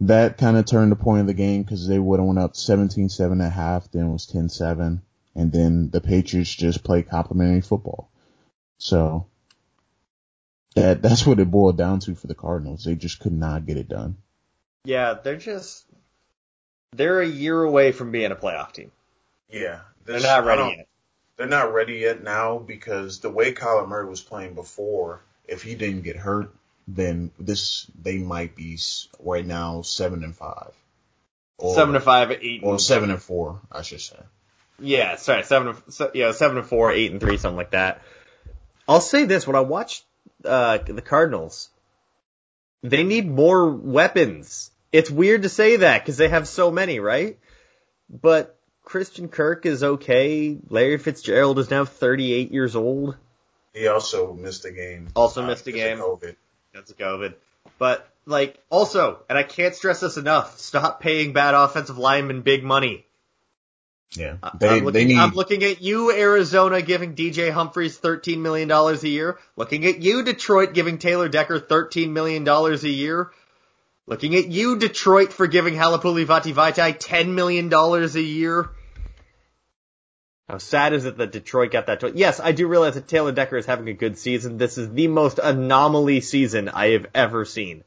[0.00, 2.54] that kind of turned the point of the game because they would have went up
[2.54, 5.00] 17-7 at half, then it was 10-7,
[5.34, 8.10] and then the Patriots just played complimentary football.
[8.78, 9.26] So
[10.76, 12.84] that that's what it boiled down to for the Cardinals.
[12.84, 14.16] They just could not get it done.
[14.84, 15.84] Yeah, they're just
[16.92, 18.92] they're a year away from being a playoff team.
[19.50, 20.88] Yeah, They're not ready yet.
[21.36, 25.74] They're not ready yet now because the way Kyler Murray was playing before, if he
[25.74, 26.54] didn't get hurt,
[26.88, 28.78] then this they might be
[29.20, 30.72] right now seven and five.
[31.58, 32.60] Or, seven to five, eight.
[32.62, 34.18] or seven and four, I should say.
[34.78, 35.74] Yeah, sorry, seven.
[35.74, 38.02] To, se- yeah, seven and four, eight and three, something like that.
[38.88, 40.04] I'll say this: when I watched
[40.46, 41.68] uh, the Cardinals,
[42.82, 44.70] they need more weapons.
[44.92, 47.38] It's weird to say that because they have so many, right?
[48.08, 50.56] But Christian Kirk is okay.
[50.68, 53.16] Larry Fitzgerald is now 38 years old.
[53.74, 55.08] He also missed a game.
[55.14, 55.98] Also missed a game.
[55.98, 56.36] COVID.
[56.72, 57.34] That's COVID.
[57.78, 62.64] But like, also, and I can't stress this enough: stop paying bad offensive linemen big
[62.64, 63.04] money.
[64.14, 65.18] Yeah, I- they I'm looking, need.
[65.18, 69.38] I'm looking at you, Arizona, giving DJ Humphries $13 million a year.
[69.56, 73.30] Looking at you, Detroit, giving Taylor Decker $13 million a year.
[74.06, 78.70] Looking at you, Detroit, for giving Halapoulivaati Vaitai $10 million a year.
[80.48, 82.16] How sad is it that Detroit got that?
[82.16, 84.58] Yes, I do realize that Taylor Decker is having a good season.
[84.58, 87.82] This is the most anomaly season I have ever seen.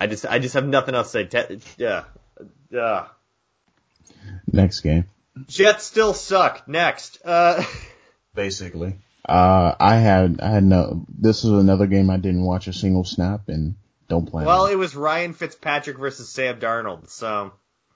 [0.00, 1.56] I just, I just have nothing else to say.
[1.56, 2.04] Te- yeah,
[2.70, 3.08] yeah.
[4.50, 5.04] Next game,
[5.46, 6.66] Jets still suck.
[6.66, 7.18] Next.
[7.24, 7.62] Uh,
[8.34, 8.96] basically.
[9.28, 11.04] Uh, I had I had no.
[11.08, 13.74] This is another game I didn't watch a single snap and
[14.08, 14.46] don't plan.
[14.46, 14.72] well, on.
[14.72, 17.52] it was Ryan Fitzpatrick versus Sam Darnold, so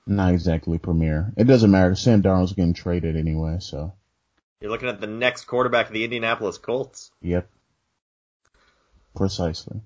[0.07, 1.33] not exactly premiere.
[1.39, 1.95] It doesn't matter.
[1.95, 3.95] Sam Darnold's getting traded anyway, so
[4.61, 7.11] you're looking at the next quarterback of the Indianapolis Colts.
[7.23, 7.49] yep,
[9.17, 9.81] precisely.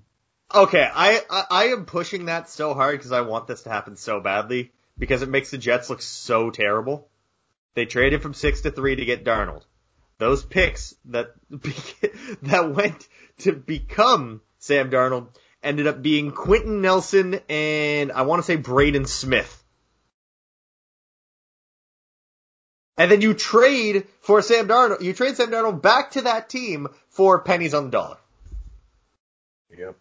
[0.53, 3.95] Okay, I, I, I am pushing that so hard because I want this to happen
[3.97, 7.07] so badly because it makes the Jets look so terrible.
[7.75, 9.63] They traded from six to three to get Darnold.
[10.17, 11.33] Those picks that
[12.41, 13.07] that went
[13.39, 15.27] to become Sam Darnold
[15.61, 19.55] ended up being Quenton Nelson and I want to say Braden Smith.
[22.97, 25.01] And then you trade for Sam Darnold.
[25.01, 28.17] You trade Sam Darnold back to that team for pennies on the dollar.
[29.77, 29.95] Yep.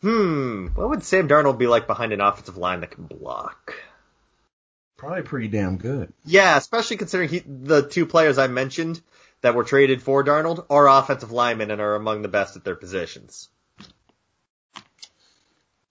[0.00, 3.74] Hmm, what would Sam Darnold be like behind an offensive line that can block?
[4.96, 6.12] Probably pretty damn good.
[6.24, 9.00] Yeah, especially considering he, the two players I mentioned
[9.40, 12.74] that were traded for Darnold are offensive linemen and are among the best at their
[12.74, 13.48] positions,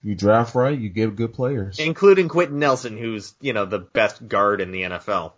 [0.02, 1.78] You draft right, you give good players.
[1.78, 5.32] including Quenton Nelson, who's you know the best guard in the NFL.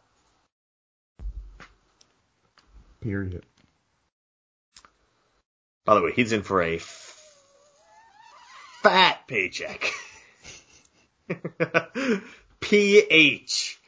[3.00, 3.44] Period.
[5.85, 6.78] By the way, he's in for a
[8.82, 9.92] fat paycheck.
[12.60, 13.80] PH.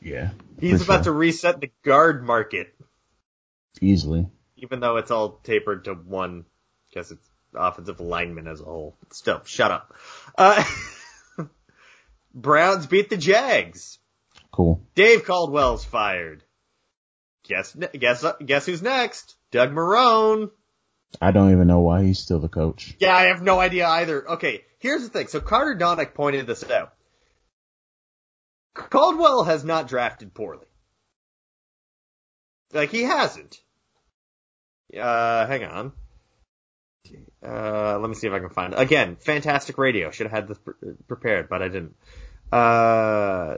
[0.00, 0.30] Yeah.
[0.60, 1.12] He's about sure.
[1.12, 2.74] to reset the guard market.
[3.80, 4.28] easily.
[4.56, 6.44] even though it's all tapered to one,
[6.88, 8.96] because it's offensive lineman as a whole.
[9.10, 9.94] Still, shut up.
[10.36, 10.62] Uh,
[12.34, 13.98] Browns beat the Jags.
[14.50, 14.82] Cool.
[14.94, 16.44] Dave Caldwell's fired.
[17.44, 19.34] Guess guess guess who's next?
[19.50, 20.50] Doug Marrone.
[21.20, 22.94] I don't even know why he's still the coach.
[22.98, 24.30] Yeah, I have no idea either.
[24.32, 25.28] Okay, here's the thing.
[25.28, 26.94] So Carter Donick pointed this out.
[28.74, 30.66] Caldwell has not drafted poorly.
[32.72, 33.60] Like he hasn't.
[34.98, 35.92] Uh, hang on.
[37.44, 38.78] Uh, let me see if I can find it.
[38.78, 40.10] Again, fantastic radio.
[40.10, 41.94] Should have had this pre- prepared, but I didn't.
[42.50, 43.56] Uh,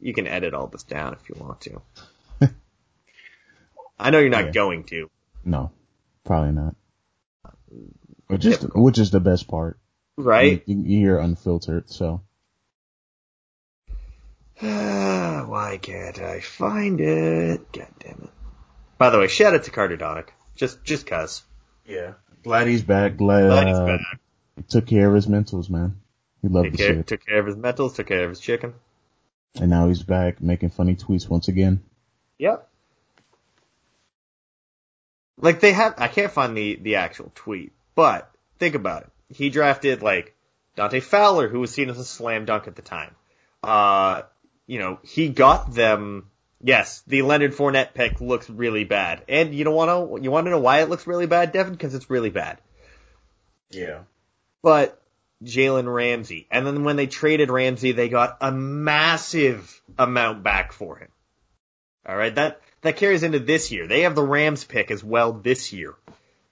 [0.00, 1.82] you can edit all this down if you want to.
[4.00, 4.50] I know you're not Yeah.
[4.52, 5.10] going to.
[5.44, 5.70] No,
[6.24, 6.74] probably not.
[8.26, 9.78] Which is which is the best part.
[10.16, 10.62] Right?
[10.66, 12.22] You, you hear unfiltered, so
[14.60, 17.72] Why can't I find it?
[17.72, 18.30] God damn it.
[18.98, 20.28] By the way, shout out to Carter Donick.
[20.54, 21.42] Just, just cuz.
[21.86, 22.14] yeah.
[22.42, 23.16] Glad he's back.
[23.16, 24.00] Glad, Glad he's uh, back.
[24.56, 25.96] he took care of his mentals, man.
[26.42, 27.06] He loved Took to see care, it.
[27.06, 28.74] took care of his mentals, took care of his chicken.
[29.56, 31.82] And now he's back making funny tweets once again.
[32.38, 32.66] Yep.
[35.40, 39.10] Like they have, I can't find the, the actual tweet, but think about it.
[39.34, 40.36] He drafted like
[40.76, 43.14] Dante Fowler, who was seen as a slam dunk at the time.
[43.62, 44.22] Uh,
[44.66, 46.30] you know, he got them.
[46.62, 50.22] Yes, the Leonard Fournette pick looks really bad, and you don't want to.
[50.22, 51.72] You want to know why it looks really bad, Devin?
[51.72, 52.58] Because it's really bad.
[53.70, 54.00] Yeah.
[54.62, 55.00] But
[55.42, 60.96] Jalen Ramsey, and then when they traded Ramsey, they got a massive amount back for
[60.96, 61.08] him.
[62.06, 63.86] All right, that that carries into this year.
[63.86, 65.94] They have the Rams pick as well this year.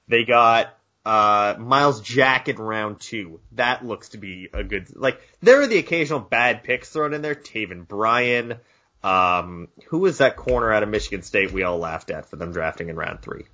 [0.08, 3.40] They got uh Myles Jack in round two.
[3.52, 4.96] That looks to be a good.
[4.96, 7.34] Like there are the occasional bad picks thrown in there.
[7.34, 8.56] Taven Bryan.
[9.02, 12.52] Um, who was that corner out of Michigan State we all laughed at for them
[12.52, 13.44] drafting in round three?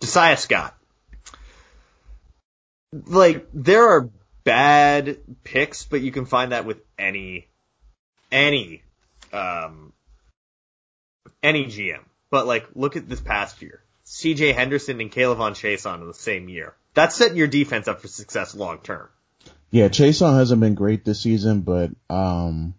[0.00, 0.74] Josiah Scott.
[2.92, 4.10] Like there are
[4.44, 7.48] bad picks, but you can find that with any
[8.30, 8.82] any
[9.32, 9.92] um
[11.42, 12.04] any GM.
[12.30, 13.82] But like, look at this past year.
[14.06, 16.74] CJ Henderson and K'Lavon Chaisson in the same year.
[16.94, 19.08] That's setting your defense up for success long term.
[19.70, 22.74] Yeah, Chaisson hasn't been great this season, but um,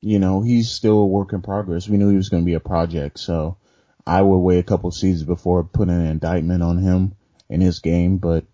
[0.00, 1.88] you know, he's still a work in progress.
[1.88, 3.58] We knew he was going to be a project, so
[4.06, 7.14] I would wait a couple seasons before putting an indictment on him
[7.48, 8.18] in his game.
[8.18, 8.44] But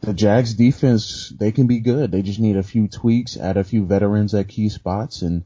[0.00, 2.10] the Jags defense, they can be good.
[2.10, 5.44] They just need a few tweaks, add a few veterans at key spots, and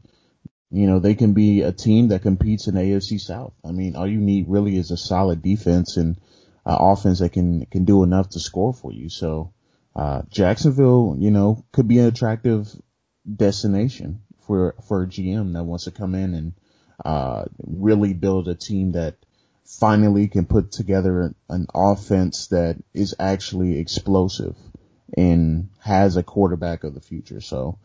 [0.75, 3.53] you know, they can be a team that competes in AFC South.
[3.65, 6.19] I mean, all you need really is a solid defense and
[6.67, 9.09] offense that can, can do enough to score for you.
[9.09, 9.53] So,
[9.95, 12.69] uh, Jacksonville, you know, could be an attractive
[13.33, 16.53] destination for, for a GM that wants to come in and,
[17.05, 19.15] uh, really build a team that
[19.65, 24.57] finally can put together an offense that is actually explosive
[25.17, 27.41] and has a quarterback of the future.
[27.41, 27.79] So,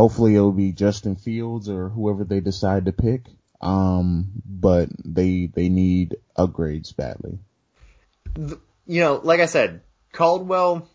[0.00, 3.26] Hopefully it'll be Justin Fields or whoever they decide to pick.
[3.60, 7.38] Um, but they, they need upgrades badly.
[8.34, 9.82] You know, like I said,
[10.12, 10.88] Caldwell,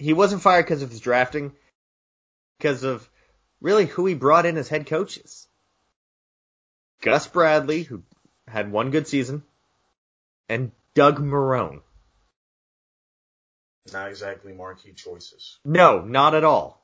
[0.00, 1.52] he wasn't fired because of his drafting,
[2.58, 3.08] because of
[3.60, 5.46] really who he brought in as head coaches.
[7.00, 8.02] Gus Bradley, who
[8.48, 9.44] had one good season,
[10.48, 11.82] and Doug Marrone.
[13.92, 15.60] Not exactly marquee choices.
[15.64, 16.78] No, not at all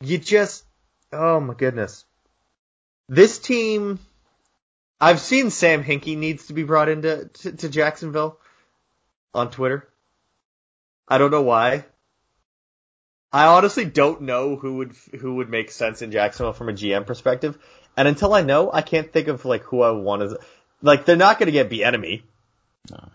[0.00, 0.64] you just,
[1.12, 2.04] oh my goodness.
[3.08, 3.98] This team,
[5.00, 8.38] I've seen Sam Hinkie needs to be brought into to, to Jacksonville
[9.34, 9.88] on Twitter.
[11.08, 11.84] I don't know why.
[13.32, 17.06] I honestly don't know who would who would make sense in Jacksonville from a GM
[17.06, 17.58] perspective,
[17.96, 20.36] and until I know, I can't think of like who I want as
[20.80, 22.22] like they're not going to get Bieniemy.
[22.90, 23.08] No.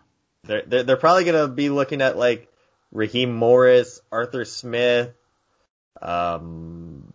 [0.44, 2.52] They're, they're they're probably going to be looking at like
[2.92, 5.14] Raheem Morris, Arthur Smith,
[6.02, 7.12] um,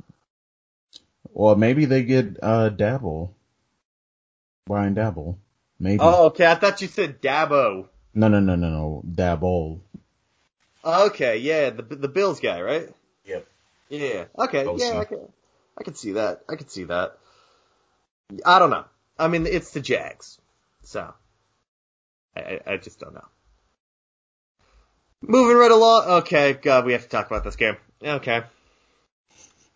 [1.33, 3.31] well, maybe they get uh Daboll,
[4.67, 5.37] Brian Daboll.
[5.79, 6.01] Maybe.
[6.01, 6.47] Oh, okay.
[6.47, 7.89] I thought you said Dabo.
[8.15, 9.03] No, no, no, no, no.
[9.07, 9.81] Daboll.
[10.85, 12.89] Okay, yeah, the the Bills guy, right?
[13.25, 13.47] Yep.
[13.89, 14.25] Yeah.
[14.39, 14.67] Okay.
[14.77, 15.29] Yeah, I can,
[15.77, 16.41] I can see that.
[16.49, 17.19] I can see that.
[18.45, 18.85] I don't know.
[19.19, 20.39] I mean, it's the Jags,
[20.83, 21.13] so
[22.37, 23.25] I, I just don't know.
[25.23, 26.05] Moving right along.
[26.23, 27.77] Okay, God, we have to talk about this game.
[28.03, 28.43] Okay.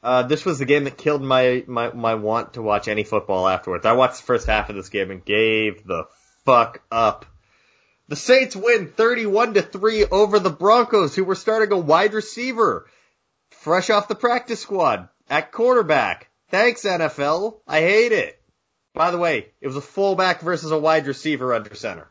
[0.02, 3.46] Uh, this was the game that killed my, my, my want to watch any football
[3.46, 3.84] afterwards.
[3.84, 6.04] I watched the first half of this game and gave the
[6.44, 7.26] fuck up.
[8.08, 12.86] The Saints win 31 to 3 over the Broncos, who were starting a wide receiver,
[13.50, 16.28] fresh off the practice squad, at quarterback.
[16.48, 17.60] Thanks, NFL.
[17.68, 18.40] I hate it.
[18.94, 22.08] By the way, it was a fullback versus a wide receiver under center.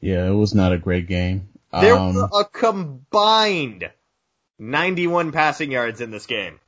[0.00, 1.48] Yeah, it was not a great game.
[1.72, 3.90] There um, were a combined
[4.62, 6.60] 91 passing yards in this game.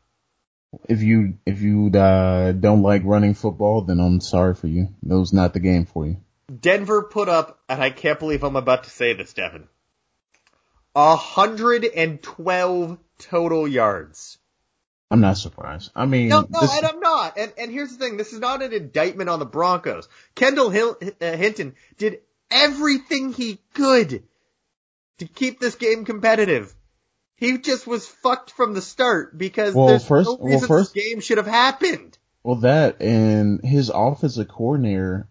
[0.88, 4.88] If you if you uh, don't like running football, then I'm sorry for you.
[5.04, 6.16] That was not the game for you.
[6.60, 9.68] Denver put up, and I can't believe I'm about to say this, Devin.
[10.94, 14.38] 112 total yards.
[15.10, 15.90] I'm not surprised.
[15.94, 16.76] I mean, no, no, this...
[16.76, 17.38] and I'm not.
[17.38, 20.08] And and here's the thing: this is not an indictment on the Broncos.
[20.34, 24.24] Kendall Hill, uh, Hinton did everything he could
[25.18, 26.74] to keep this game competitive.
[27.36, 30.94] He just was fucked from the start because well, there's first, no reason well, first,
[30.94, 32.16] this game should have happened.
[32.42, 35.28] Well, that and his offensive coordinator,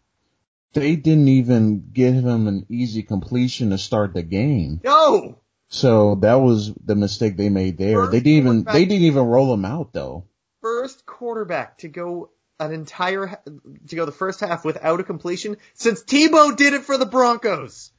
[0.74, 4.82] they didn't even give him an easy completion to start the game.
[4.84, 5.40] No.
[5.70, 7.96] So that was the mistake they made there.
[7.96, 10.26] First they didn't even they didn't even roll him out though.
[10.62, 13.40] First quarterback to go an entire
[13.88, 17.92] to go the first half without a completion since Tebow did it for the Broncos.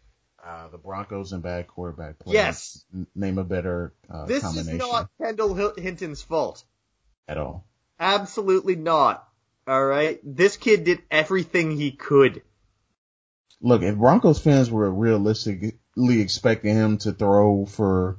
[0.47, 2.35] Uh, the Broncos and bad quarterback play.
[2.35, 2.85] Yes.
[3.15, 4.75] name a better uh, this combination.
[4.75, 6.63] is not Kendall Hinton's fault.
[7.27, 7.65] At all.
[7.99, 9.27] Absolutely not.
[9.67, 10.21] All right.
[10.23, 12.43] This kid did everything he could.
[13.63, 18.19] Look, if Broncos fans were realistically expecting him to throw for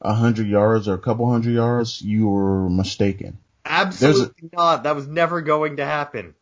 [0.00, 3.38] a hundred yards or a couple hundred yards, you were mistaken.
[3.64, 4.82] Absolutely a, not.
[4.82, 6.34] That was never going to happen.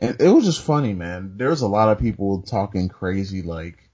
[0.00, 1.34] And it was just funny, man.
[1.36, 3.87] There's a lot of people talking crazy like,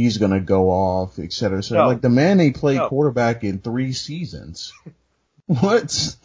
[0.00, 1.62] he's going to go off, et cetera.
[1.62, 1.86] So no.
[1.86, 2.88] like the man ain't played no.
[2.88, 4.72] quarterback in three seasons.
[5.46, 6.16] what?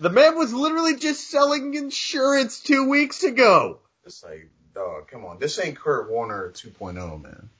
[0.00, 3.78] The man was literally just selling insurance two weeks ago.
[4.04, 5.38] It's like, dog, come on.
[5.38, 7.50] This ain't Kurt Warner 2.0, man.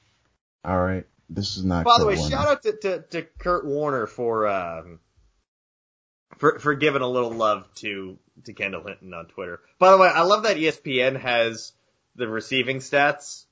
[0.65, 1.05] All right.
[1.29, 1.85] This is not.
[1.85, 2.29] By Kurt the way, Warner.
[2.29, 4.99] shout out to, to, to Kurt Warner for, um,
[6.37, 9.61] for, for giving a little love to, to Kendall Hinton on Twitter.
[9.79, 11.71] By the way, I love that ESPN has
[12.15, 13.45] the receiving stats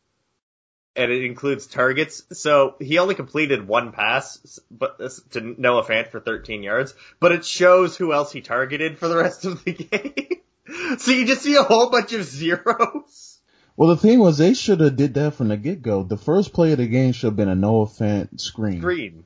[0.99, 2.23] and it includes targets.
[2.33, 4.99] So he only completed one pass, but
[5.31, 6.93] to Noah Fant for 13 yards.
[7.21, 10.99] But it shows who else he targeted for the rest of the game.
[10.99, 13.39] So you just see a whole bunch of zeros.
[13.77, 16.03] Well, the thing was, they should have did that from the get go.
[16.03, 18.81] The first play of the game should have been a Noah Fant screen.
[18.81, 19.25] Green.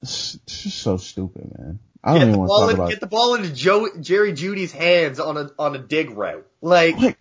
[0.00, 1.80] It's just so stupid, man.
[2.02, 4.32] I don't Get even want to talk in, about get the ball into Joe, Jerry
[4.32, 6.46] Jeudy's hands on a on a dig route.
[6.60, 7.18] Like, Like,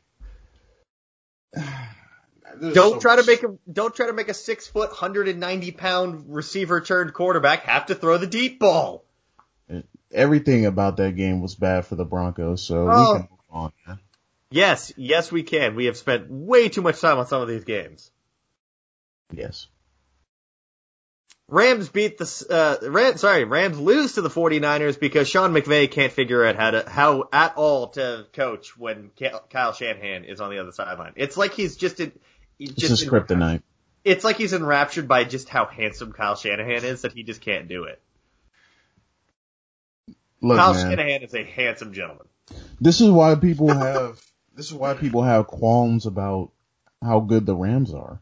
[2.73, 5.71] don't try to make a don't try to make a six foot, hundred and ninety
[5.71, 9.03] pound receiver turned quarterback have to throw the deep ball.
[10.11, 13.13] everything about that game was bad for the Broncos, so Oh.
[13.13, 13.71] we can move on.
[13.87, 13.99] man.
[14.51, 15.75] Yes, yes, we can.
[15.75, 18.11] We have spent way too much time on some of these games.
[19.31, 19.67] Yes.
[21.49, 26.11] Rams beat the uh, Ram, sorry, Rams lose to the 49ers because Sean McVay can't
[26.13, 29.11] figure out how to how at all to coach when
[29.49, 31.13] Kyle Shanahan is on the other sideline.
[31.15, 32.11] It's like he's just in,
[32.57, 33.61] he's It's just his kryptonite.
[34.03, 37.67] It's like he's enraptured by just how handsome Kyle Shanahan is that he just can't
[37.67, 38.01] do it.
[40.41, 42.27] Look, Kyle man, Shanahan is a handsome gentleman.
[42.81, 44.21] this is why people have
[44.55, 46.51] this is why people have qualms about
[47.01, 48.19] how good the Rams are.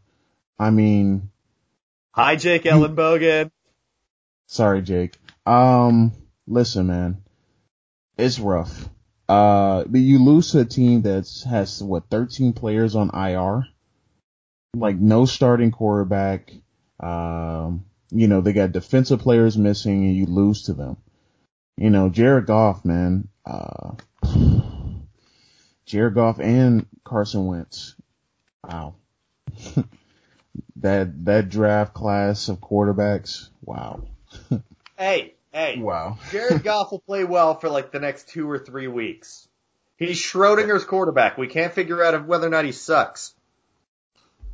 [0.60, 1.32] I mean,
[2.12, 3.52] Hi, Jake Ellenbogen.
[4.46, 5.18] sorry, Jake.
[5.48, 6.12] Um,
[6.46, 7.24] listen, man,
[8.18, 8.88] it's rough.
[9.28, 13.66] Uh, but you lose to a team that's has what 13 players on IR,
[14.76, 16.52] like no starting quarterback.
[17.00, 20.98] Um, you know they got defensive players missing, and you lose to them.
[21.78, 23.28] You know, Jared Goff, man.
[23.46, 23.94] Uh,
[25.86, 27.96] Jared Goff and Carson Wentz.
[28.64, 28.96] Wow.
[30.78, 33.50] that that draft class of quarterbacks.
[33.62, 34.04] Wow.
[34.98, 35.80] Hey, hey.
[35.80, 36.20] Wow.
[36.30, 39.48] Jared Goff will play well for like the next two or three weeks.
[39.98, 41.40] He's Schrodinger's quarterback.
[41.40, 43.34] We can't figure out whether or not he sucks.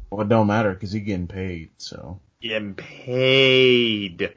[0.09, 1.71] Well, it don't matter because he's getting paid.
[1.77, 4.33] So Getting paid.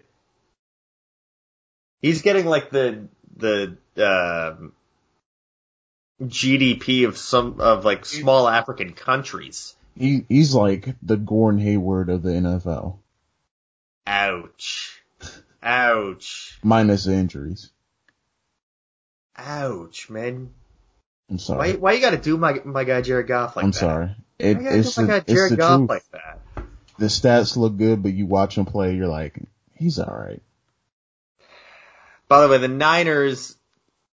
[2.02, 4.72] He's getting like the the um
[6.22, 9.74] GDP of some of like small African countries.
[9.96, 12.96] he he's like the Gordon Hayward of the NFL,
[14.06, 15.02] Ouch.
[15.62, 16.58] Ouch.
[16.62, 17.70] minus the injuries.
[19.36, 20.52] Ouch, man.
[21.30, 21.76] I'm sorry.
[21.76, 23.66] why you gotta do my my guy Jared Goff like that?
[23.66, 24.16] I'm sorry.
[24.38, 25.88] It, Why it's do my the, guy Jared Goff truth.
[25.90, 26.40] like that?
[26.98, 29.38] the stats look good, but you watch him play, you're like,
[29.74, 30.42] he's all right.
[32.28, 33.56] By the way, the Niners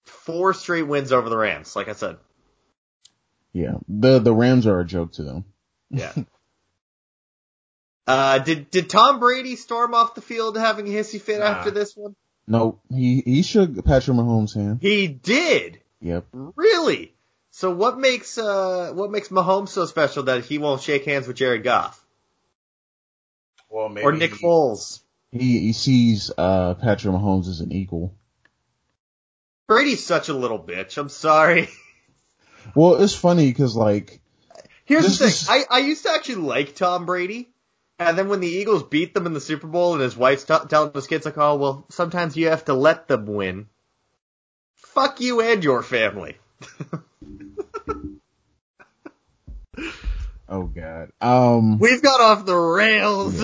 [0.06, 2.18] four straight wins over the Rams, like I said.
[3.54, 5.46] Yeah, the the Rams are a joke to them.
[5.92, 6.14] Yeah.
[8.08, 11.46] uh, did did Tom Brady storm off the field having a hissy fit Nah.
[11.46, 12.16] after this one?
[12.48, 14.80] No, he he shook Patrick Mahomes' hand.
[14.82, 15.80] He did.
[16.04, 16.26] Yep.
[16.34, 17.14] Really?
[17.52, 21.38] So what makes uh what makes Mahomes so special that he won't shake hands with
[21.38, 22.04] Jared Goff
[23.70, 25.00] Well, maybe or Nick Foles?
[25.32, 28.14] He he sees uh Patrick Mahomes as an equal.
[29.68, 30.98] Brady's such a little bitch.
[30.98, 31.70] I'm sorry.
[32.76, 34.22] Well, it's funny because like
[34.86, 35.34] Here's This the thing.
[35.34, 37.50] is- I, I used to actually like Tom Brady.
[38.00, 40.56] And then when the Eagles beat them in the Super Bowl and his wife's t-
[40.70, 43.68] telling his kids like, oh, well, sometimes you have to let them win.
[44.86, 46.38] Fuck you and your family.
[50.50, 51.12] oh god.
[51.22, 51.80] Um.
[51.80, 53.44] We've got off the rails.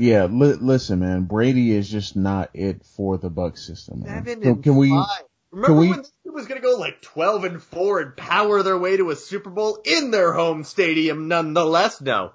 [0.00, 0.24] Yeah.
[0.24, 1.22] Li- listen, man.
[1.24, 4.00] Brady is just not it for the Buck system.
[4.00, 4.24] Man.
[4.24, 4.90] Seven Can, and can we?
[4.90, 5.22] five.
[5.52, 8.76] Remember we- when this team was gonna go like 12 and 4 and power their
[8.76, 12.00] way to a Super Bowl in their home stadium nonetheless?
[12.00, 12.32] No.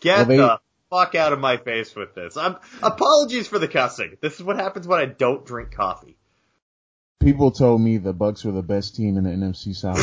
[0.00, 2.36] Get Well, they- the fuck out of my face with this.
[2.36, 4.16] I'm, apologies for the cussing.
[4.20, 6.16] This is what happens when I don't drink coffee.
[7.20, 9.98] People told me the Bucks were the best team in the NFC South.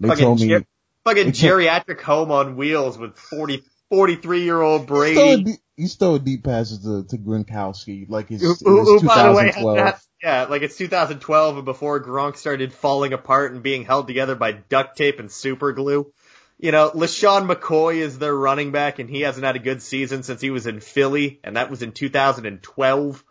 [0.00, 0.48] They Fucking told me.
[0.48, 0.66] ger-
[1.04, 5.58] fucking geriatric home on wheels with 40, 43 year old Brady.
[5.76, 9.34] he stole deep passes to, to Gronkowski like it's, Who, it's who, who, by the
[9.34, 10.00] way, 2012.
[10.22, 14.52] yeah, like it's 2012 and before Gronk started falling apart and being held together by
[14.52, 16.12] duct tape and super glue.
[16.60, 20.24] You know, LeSean McCoy is their running back and he hasn't had a good season
[20.24, 23.24] since he was in Philly and that was in 2012.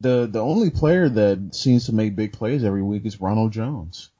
[0.00, 4.10] The the only player that seems to make big plays every week is Ronald Jones.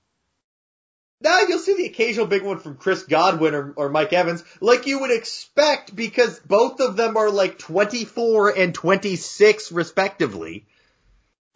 [1.20, 4.87] Now you'll see the occasional big one from Chris Godwin or, or Mike Evans, like
[4.87, 10.66] you would expect because both of them are like 24 and 26 respectively.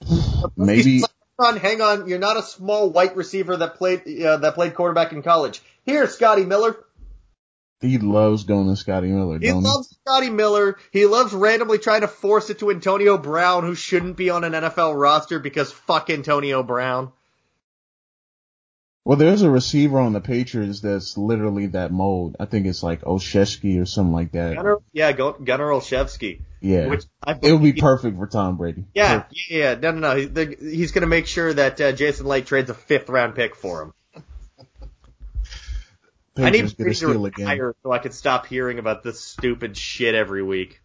[0.57, 1.03] Maybe
[1.39, 2.09] Hang on, hang on.
[2.09, 5.61] You're not a small white receiver that played uh, that played quarterback in college.
[5.87, 6.77] Here, Scotty Miller.
[7.81, 10.77] He loves going to Scotty Miller, He loves Scotty Miller.
[10.91, 14.53] He loves randomly trying to force it to Antonio Brown, who shouldn't be on an
[14.53, 17.13] NFL roster because fuck Antonio Brown.
[19.05, 22.37] Well, there's a receiver on the Patriots that's literally that mold.
[22.39, 24.57] I think it's like Olszewski or something like that.
[24.57, 26.43] Gunnar, yeah, Gunnar Olszewski.
[26.61, 26.89] Yeah.
[26.89, 28.85] Which it would be perfect for Tom Brady.
[28.93, 29.41] Yeah, Perfect.
[29.49, 30.47] yeah, no, no, no.
[30.61, 33.83] He's going to make sure that uh, Jason Licht trades a fifth round pick for
[33.83, 33.95] him.
[36.47, 37.73] I need Patriots get a Brady to steal again.
[37.83, 40.81] so I could stop hearing about this stupid shit every week.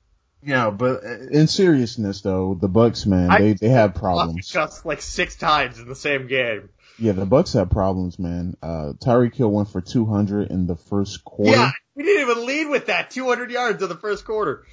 [0.46, 4.48] Yeah, but in seriousness though, the Bucks, man, I- they they have problems.
[4.50, 6.70] Just like six times in the same game.
[7.00, 8.56] Yeah, the Bucks have problems, man.
[8.62, 11.52] Uh, Tyreek Hill went for 200 in the first quarter.
[11.52, 13.10] Yeah, we didn't even lead with that.
[13.10, 14.64] 200 yards in the first quarter.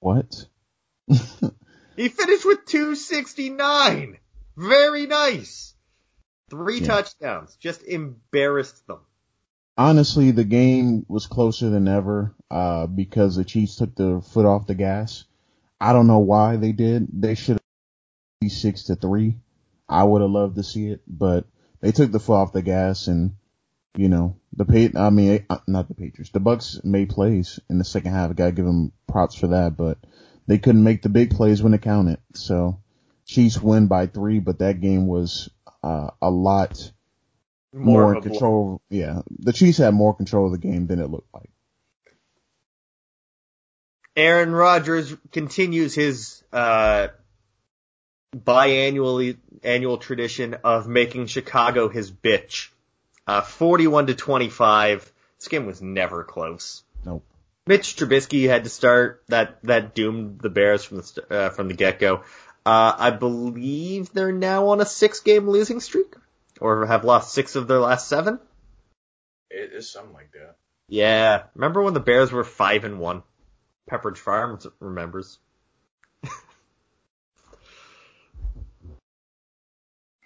[0.00, 0.44] What?
[1.96, 4.16] He finished with 269.
[4.56, 5.74] Very nice.
[6.48, 6.86] Three Yeah.
[6.86, 7.56] touchdowns.
[7.56, 9.00] Just embarrassed them.
[9.80, 14.66] Honestly, the game was closer than ever, uh, because the Chiefs took their foot off
[14.66, 15.24] the gas.
[15.80, 17.08] I don't know why they did.
[17.10, 17.56] They should
[18.42, 19.38] be six to three.
[19.88, 21.46] I would have loved to see it, but
[21.80, 23.36] they took the foot off the gas and,
[23.96, 26.30] you know, the pay, I mean, uh, not the Patriots.
[26.30, 28.28] The Bucks made plays in the second half.
[28.28, 29.96] I gotta give them props for that, but
[30.46, 32.18] they couldn't make the big plays when it counted.
[32.34, 32.82] So
[33.24, 35.48] Chiefs win by three, but that game was,
[35.82, 36.92] uh, a lot
[37.72, 38.30] more, of in blow.
[38.30, 38.82] control.
[38.88, 41.50] Yeah, the Chiefs had more control of the game than it looked like.
[44.16, 47.08] Aaron Rodgers continues his uh,
[48.36, 52.68] biannually annual tradition of making Chicago his bitch.
[53.26, 55.12] Uh, 41 to 25.
[55.38, 56.82] This game was never close.
[57.04, 57.24] Nope.
[57.66, 61.74] Mitch Trubisky had to start that that doomed the Bears from the uh, from the
[61.74, 62.24] get go.
[62.66, 66.14] Uh, I believe they're now on a six game losing streak,
[66.60, 68.38] or have lost six of their last seven.
[69.50, 70.56] It is something like that.
[70.88, 73.22] Yeah, remember when the Bears were five and one?
[73.90, 75.38] Pepperidge Farm remembers.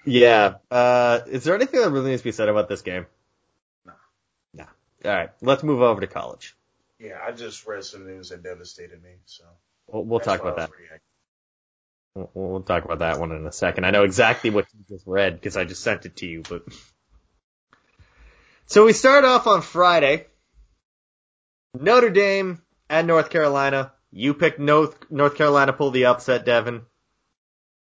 [0.04, 0.56] yeah.
[0.70, 3.06] Uh, is there anything that really needs to be said about this game?
[3.86, 3.92] No.
[4.52, 4.64] No.
[5.04, 6.56] All right, let's move over to college.
[6.98, 9.10] Yeah, I just read some news that devastated me.
[9.26, 9.44] So
[9.86, 10.70] We'll, we'll talk about that.
[10.70, 10.98] We'll,
[12.14, 13.84] we'll talk about that one in a second.
[13.84, 16.62] I know exactly what you just read because I just sent it to you, but.
[18.66, 20.26] So we start off on Friday.
[21.78, 23.92] Notre Dame and North Carolina.
[24.10, 26.82] You picked North, North Carolina, pull the upset, Devin.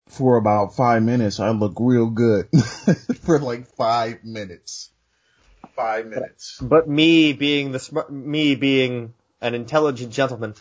[0.09, 2.49] For about five minutes, I look real good.
[3.23, 4.91] For like five minutes.
[5.75, 6.59] Five minutes.
[6.61, 10.55] But me being the smart, me being an intelligent gentleman,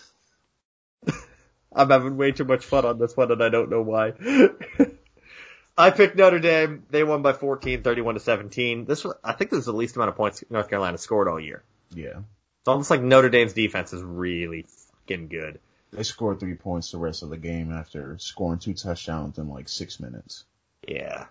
[1.76, 4.14] I'm having way too much fun on this one and I don't know why.
[5.78, 6.84] I picked Notre Dame.
[6.90, 8.86] They won by 14, 31 to 17.
[8.86, 11.40] This was, I think this is the least amount of points North Carolina scored all
[11.40, 11.64] year.
[11.94, 12.20] Yeah.
[12.20, 14.66] It's almost like Notre Dame's defense is really
[15.08, 15.60] fucking good.
[15.92, 19.70] They scored three points the rest of the game after scoring two touchdowns in like
[19.70, 20.46] six minutes.
[20.88, 21.26] Yeah.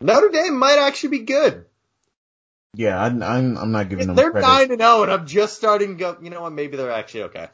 [0.00, 1.64] Notre Dame might actually be good.
[2.74, 4.32] Yeah, I, I'm, I'm not giving them They're.
[4.32, 7.24] 9 and 0 and I'm just starting to go, you know what, maybe they're actually
[7.24, 7.48] okay.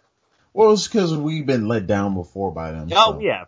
[0.55, 2.89] Well, it's because we've been let down before by them.
[2.93, 3.21] Oh so.
[3.21, 3.45] yeah.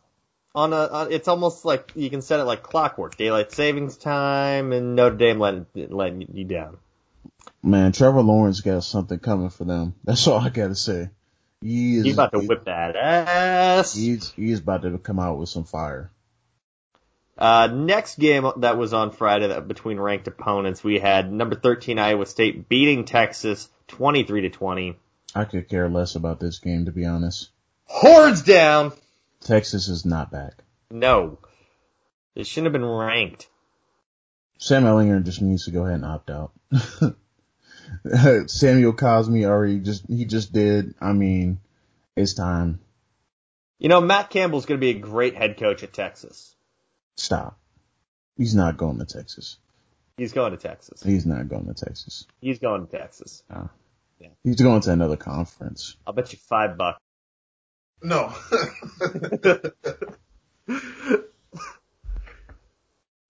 [0.55, 3.17] On a, on, it's almost like you can set it like clockwork.
[3.17, 6.79] Daylight savings time and Notre Dame letting, letting you down.
[7.63, 9.95] Man, Trevor Lawrence got something coming for them.
[10.03, 11.11] That's all I gotta say.
[11.61, 13.95] He is, He's about to whip that ass.
[13.95, 16.11] He's, he's about to come out with some fire.
[17.39, 21.99] Uh, next game that was on Friday that between ranked opponents, we had number 13
[21.99, 24.97] Iowa State beating Texas 23 to 20.
[25.37, 27.51] I could care less about this game, to be honest.
[27.85, 28.93] Hordes down.
[29.43, 30.55] Texas is not back.
[30.91, 31.39] No.
[32.35, 33.47] They shouldn't have been ranked.
[34.57, 36.53] Sam Ehlinger just needs to go ahead and opt out.
[38.49, 40.95] Samuel Cosmi already just, he just did.
[41.03, 41.61] I mean,
[42.17, 42.81] it's time.
[43.79, 46.57] You know, Matt Campbell's going to be a great head coach at Texas.
[47.17, 47.59] Stop.
[48.39, 49.59] He's not going to Texas.
[50.17, 51.03] He's going to Texas.
[51.03, 52.25] He's not going to Texas.
[52.41, 53.43] He's going to Texas.
[53.51, 53.69] Ah.
[54.45, 55.97] He's going to another conference.
[56.07, 57.01] I'll bet you five bucks.
[58.03, 58.33] No.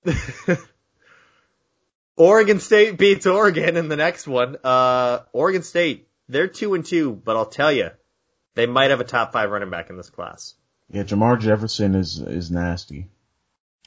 [2.16, 4.56] Oregon State beats Oregon in the next one.
[4.62, 7.90] Uh, Oregon State, they're two and two, but I'll tell you,
[8.54, 10.54] they might have a top five running back in this class.
[10.90, 13.08] yeah, Jermar Jefferson is, is nasty.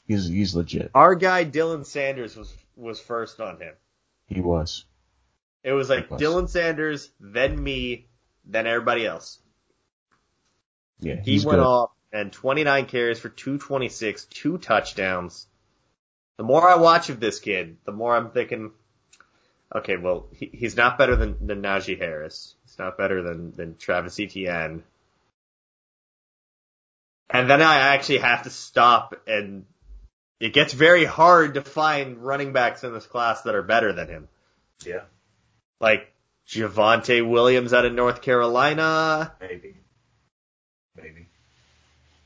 [0.07, 0.91] He's, he's legit.
[0.95, 3.73] Our guy Dylan Sanders was was first on him.
[4.27, 4.85] He was.
[5.63, 6.15] It was like He.
[6.15, 8.07] Dylan Sanders, then me,
[8.45, 9.39] then everybody else.
[10.99, 11.65] Yeah, He went good.
[11.65, 15.47] off and 29 carries for 226, two touchdowns.
[16.37, 18.71] The more I watch of this kid, the more I'm thinking,
[19.75, 22.55] okay, well, he, he's not better than, than Najee Harris.
[22.65, 24.83] He's not better than, than Travis Etienne.
[27.29, 29.65] And then I actually have to stop and
[30.39, 34.07] it gets very hard to find running backs in this class that are better than
[34.07, 34.27] him.
[34.85, 35.01] Yeah.
[35.79, 36.11] Like
[36.47, 39.75] Javonte Williams out of North Carolina, Maybe.
[40.95, 41.27] Maybe.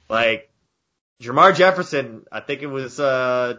[0.10, 0.50] like
[1.22, 2.26] Jermar Jefferson.
[2.32, 3.56] I think it was uh,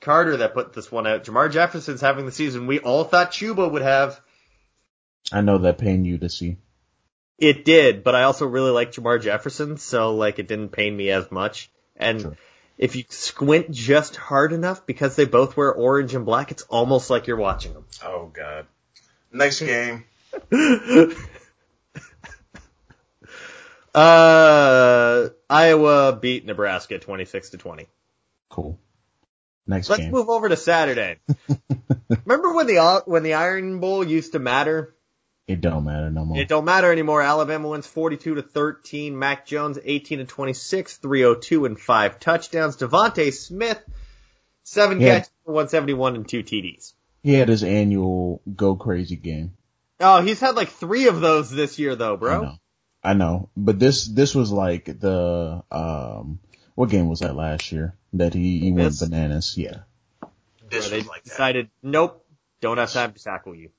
[0.00, 1.24] Carter that put this one out.
[1.24, 4.20] Jermar Jefferson's having the season we all thought Chuba would have.
[5.32, 6.58] I know that pain you to see.
[7.38, 11.10] It did, but I also really like Jamar Jefferson, so like it didn't pain me
[11.10, 11.70] as much.
[11.96, 12.36] And Sure.
[12.78, 17.10] if you squint just hard enough, because they both wear orange and black, it's almost
[17.10, 17.84] like you're watching them.
[18.04, 18.66] Oh God.
[19.32, 20.04] Next game.
[23.94, 27.86] uh, Iowa beat Nebraska 26 to 20.
[28.50, 28.78] Cool.
[29.66, 29.92] Next game.
[29.92, 30.12] Let's game.
[30.12, 31.18] move over to Saturday.
[32.24, 34.94] Remember when the when the Iron Bowl used to matter?
[35.48, 36.38] It don't matter no more.
[36.38, 37.20] It don't matter anymore.
[37.20, 39.18] Alabama wins 42 to 13.
[39.18, 42.76] Mac Jones 18 to 26, 302 and five touchdowns.
[42.76, 43.82] DeVonta Smith
[44.62, 45.14] seven Yeah.
[45.16, 46.92] catches for 171 and two TDs.
[47.22, 49.54] He had his annual go crazy game.
[50.00, 52.42] Oh, he's had like three of those this year though, I bro.
[52.42, 52.54] know.
[53.04, 53.48] I know.
[53.56, 56.40] But this this was like the um
[56.74, 57.94] what game was that last year?
[58.14, 59.54] That he, he went bananas.
[59.56, 59.78] Yeah.
[60.70, 62.24] Where they decided, nope,
[62.60, 63.70] don't have time to tackle you.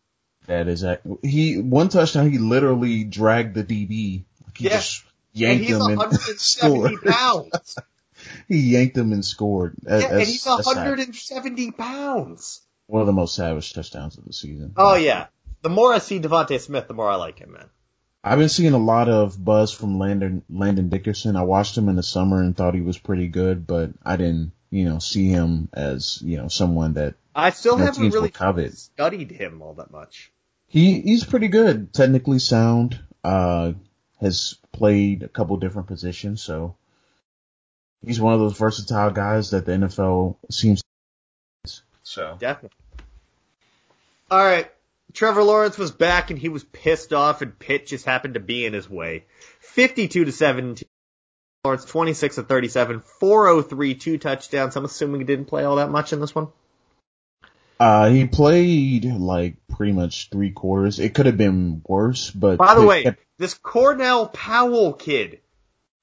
[0.48, 4.24] That is ac- he one touchdown he literally dragged the DB.
[4.46, 4.72] Like he Yeah.
[4.78, 7.02] just And yanked he's him and 170 scored.
[7.04, 7.78] pounds.
[8.48, 9.76] he yanked him and scored.
[9.84, 12.62] That- Yeah, and that's- he's 170 pounds.
[12.88, 14.74] One of the most savage touchdowns of the season.
[14.78, 15.28] Oh yeah.
[15.62, 17.70] The more I see DeVonta Smith, the more I like him, man.
[18.24, 21.36] I've been seeing a lot of buzz from Landon Landon Dickerson.
[21.36, 24.52] I watched him in the summer and thought he was pretty good, but I didn't,
[24.70, 28.78] you know, see him as, you know, someone that I still haven't really covet.
[28.78, 30.32] studied him all that much.
[30.68, 33.00] He he's pretty good, technically sound.
[33.24, 33.74] Uh,
[34.22, 36.76] has played a couple different positions, so
[38.06, 40.82] he's one of those versatile guys that the NFL seems.
[42.04, 42.78] So Definitely.
[44.30, 44.70] All right.
[45.14, 48.66] Trevor Lawrence was back and he was pissed off and Pitt just happened to be
[48.66, 49.26] in his way.
[49.60, 50.88] 52 to 17.
[51.64, 54.76] Lawrence 26 to 37, 403, two touchdowns.
[54.76, 56.50] I'm assuming he didn't play all that much in this one.
[57.80, 61.00] uh, he played like pretty much three quarters.
[61.00, 65.40] It could have been worse, but By the way, kept- this Cornell Powell kid,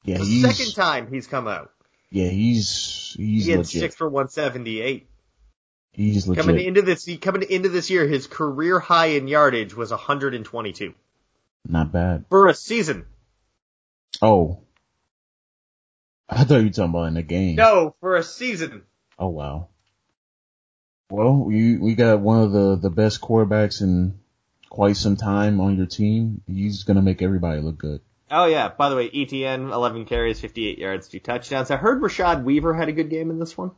[0.04, 1.70] yeah, the he's second time he's come out,
[2.10, 3.80] yeah he's he's he had legit.
[3.82, 5.09] six for 178.
[5.92, 6.44] He's legit.
[6.44, 10.94] Coming into this, coming into this year, his career high in yardage was 122
[11.68, 12.24] Not bad.
[12.28, 13.06] for a season.
[14.22, 14.60] Oh.
[16.28, 17.56] I thought you were talking about in the game.
[17.56, 18.82] No, for a season.
[19.18, 19.68] Oh wow.
[21.10, 24.20] Well, we we got one of the the best quarterbacks in
[24.68, 26.42] quite some time on your team.
[26.46, 28.00] He's gonna make everybody look good.
[28.30, 28.68] Oh yeah.
[28.68, 31.72] By the way, Etienne 11 carries, 58 yards, two touchdowns.
[31.72, 33.72] I heard Rashad Weaver had a good game in this one.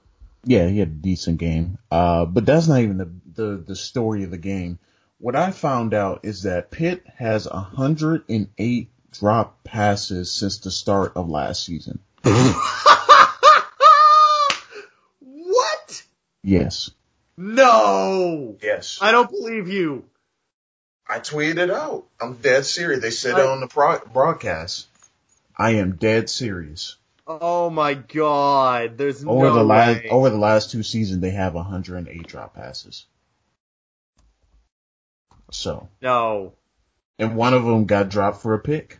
[0.44, 1.78] Yeah, he had a decent game.
[1.90, 4.78] Uh, but that's not even the the, the story of the game.
[5.18, 11.28] What I found out is that Pitt has 108 drop passes since the start of
[11.28, 12.00] last season.
[15.20, 16.02] what?
[16.42, 16.90] Yes.
[17.36, 18.56] No.
[18.60, 18.98] Yes.
[19.00, 20.04] I don't believe you.
[21.08, 22.04] I tweeted it out.
[22.20, 23.00] I'm dead serious.
[23.00, 24.88] They said I- it on the pro- broadcast.
[25.56, 26.96] I am dead serious.
[27.40, 28.98] Oh my god.
[28.98, 30.08] There's Over no the last way.
[30.10, 33.06] over the last two seasons, they have 108 drop passes.
[35.50, 36.54] So, No.
[37.18, 38.98] and one of them got dropped for a pick.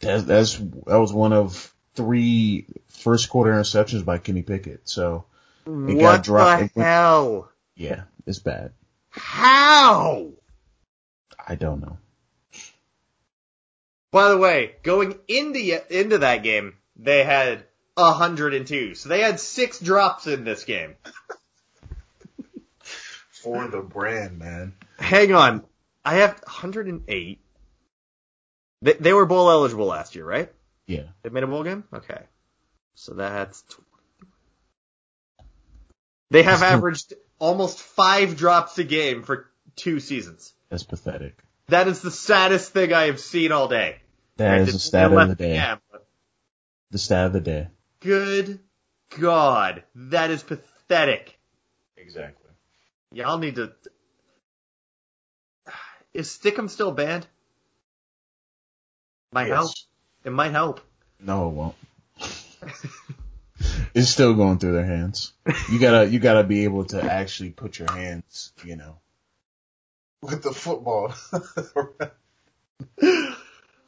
[0.00, 4.88] That's that's that was one of three first quarter interceptions by Kenny Pickett.
[4.88, 5.24] So,
[5.66, 6.74] It got what dropped.
[6.74, 7.50] the hell?
[7.74, 8.72] yeah, it's bad.
[9.10, 10.30] How?
[11.46, 11.98] I don't know.
[14.12, 15.58] By the way, going into
[15.96, 18.94] into that game, they had 102.
[18.94, 20.94] So they had six drops in this game.
[23.30, 24.74] For the brand, man.
[24.98, 25.64] Hang on.
[26.04, 27.40] I have 108.
[28.82, 30.52] They, they were bowl eligible last year, right?
[30.86, 31.84] Yeah, They made a bowl game?
[31.92, 32.20] Okay.
[32.94, 33.62] So that's.
[36.30, 40.52] They have averaged almost five drops a game for two seasons.
[40.68, 41.38] that's pathetic.
[41.68, 44.00] That is the saddest thing I have seen all day.
[44.36, 45.76] That is Granted, the stat of the day.
[46.90, 47.68] PM, but The stat of the day.
[48.00, 48.60] Good
[49.18, 49.82] God.
[49.94, 51.38] That is pathetic.
[51.96, 52.50] Exactly.
[53.12, 53.72] Y'all need to.
[56.12, 57.26] Is Stickum still banned?
[59.32, 59.56] Might Yes.
[59.56, 59.70] help.
[60.24, 60.80] It might help.
[61.20, 61.74] No, it won't.
[63.94, 65.32] it's still going through their hands.
[65.70, 68.98] You gotta you gotta be able to actually put your hands, you know.
[70.22, 71.14] With the football.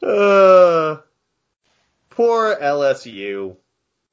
[0.05, 0.07] Uh,
[2.15, 3.57] poor LSU.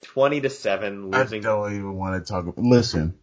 [0.01, 2.43] 20 to 7 I don't even want to talk.
[2.47, 3.19] About, listen,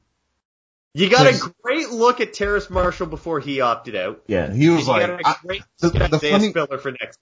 [0.93, 4.23] You got a great look at Terrace Marshall before he opted out.
[4.27, 7.19] yeah, he was like, got I- great the- the funny- Spiller for next.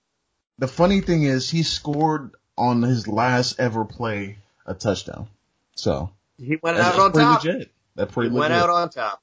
[0.59, 5.29] the funny thing is he scored on his last ever play a touchdown.
[5.77, 7.45] So He went out on top.
[7.45, 7.71] legit.
[7.95, 8.33] That's He legit.
[8.33, 9.23] went out on top.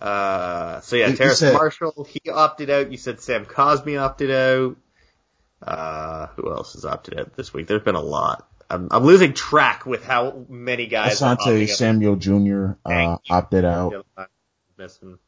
[0.00, 2.92] Uh, so yeah, Terrace said- Marshall, he opted out.
[2.92, 4.76] You said Sam Cosmi opted out.
[5.60, 7.66] Uh, who else has opted out this week?
[7.66, 8.48] There's been a lot.
[8.70, 11.20] I'm, I'm losing track with how many guys.
[11.20, 11.76] Asante opting out.
[11.76, 12.72] Samuel Jr.
[12.84, 13.86] Uh, opted out.
[13.88, 14.26] other one I'm
[14.76, 15.18] missing.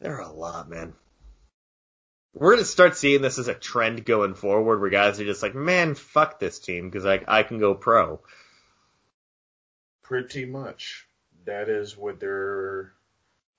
[0.00, 0.94] There are a lot, man.
[2.34, 5.54] We're gonna start seeing this as a trend going forward, where guys are just like,
[5.54, 8.20] "Man, fuck this team," because I I can go pro.
[10.02, 11.06] Pretty much.
[11.44, 12.92] That is what they're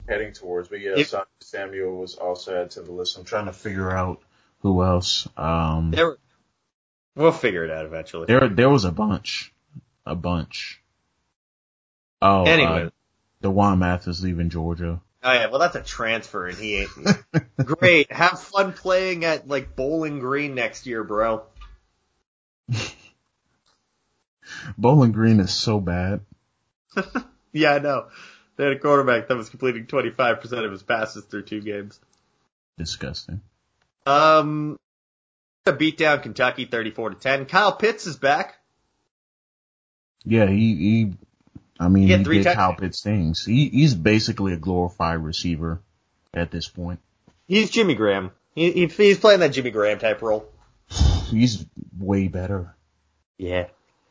[0.08, 0.68] heading towards.
[0.70, 3.18] But yeah, Son- Samuel was also added to the list.
[3.18, 4.22] I'm trying Trying to figure out
[4.60, 5.28] who else.
[5.38, 6.18] Um, There,
[7.16, 8.26] we'll figure it out eventually.
[8.28, 9.54] there, there was a bunch,
[10.06, 10.82] a bunch.
[12.22, 12.86] Oh, Anyway.
[12.86, 12.90] uh,
[13.42, 15.02] D'Wan Mathis leaving Georgia.
[15.24, 16.90] Oh yeah, well that's a transfer, and he ain't
[17.64, 18.12] great.
[18.12, 21.44] Have fun playing at like Bowling Green next year, bro.
[24.78, 26.22] Bowling Green is so bad.
[27.58, 28.08] Yeah, I know.
[28.58, 32.00] They had a quarterback that was completing 25% of his passes through two games.
[32.78, 33.42] Disgusting.
[34.06, 34.78] Um,
[35.78, 37.46] beat down Kentucky 34 to 10.
[37.46, 38.58] Kyle Pitts is back.
[40.24, 41.14] Yeah, he, he
[41.80, 42.56] I mean, He he, did touchdowns.
[42.56, 43.46] Kyle Pitts things.
[43.46, 45.82] He, he's basically a glorified receiver
[46.34, 47.00] at this point.
[47.48, 48.32] He's Jimmy Graham.
[48.54, 50.48] He, he, he's playing that Jimmy Graham type role.
[51.30, 51.66] He's
[51.98, 52.76] way better.
[53.38, 53.68] Yeah.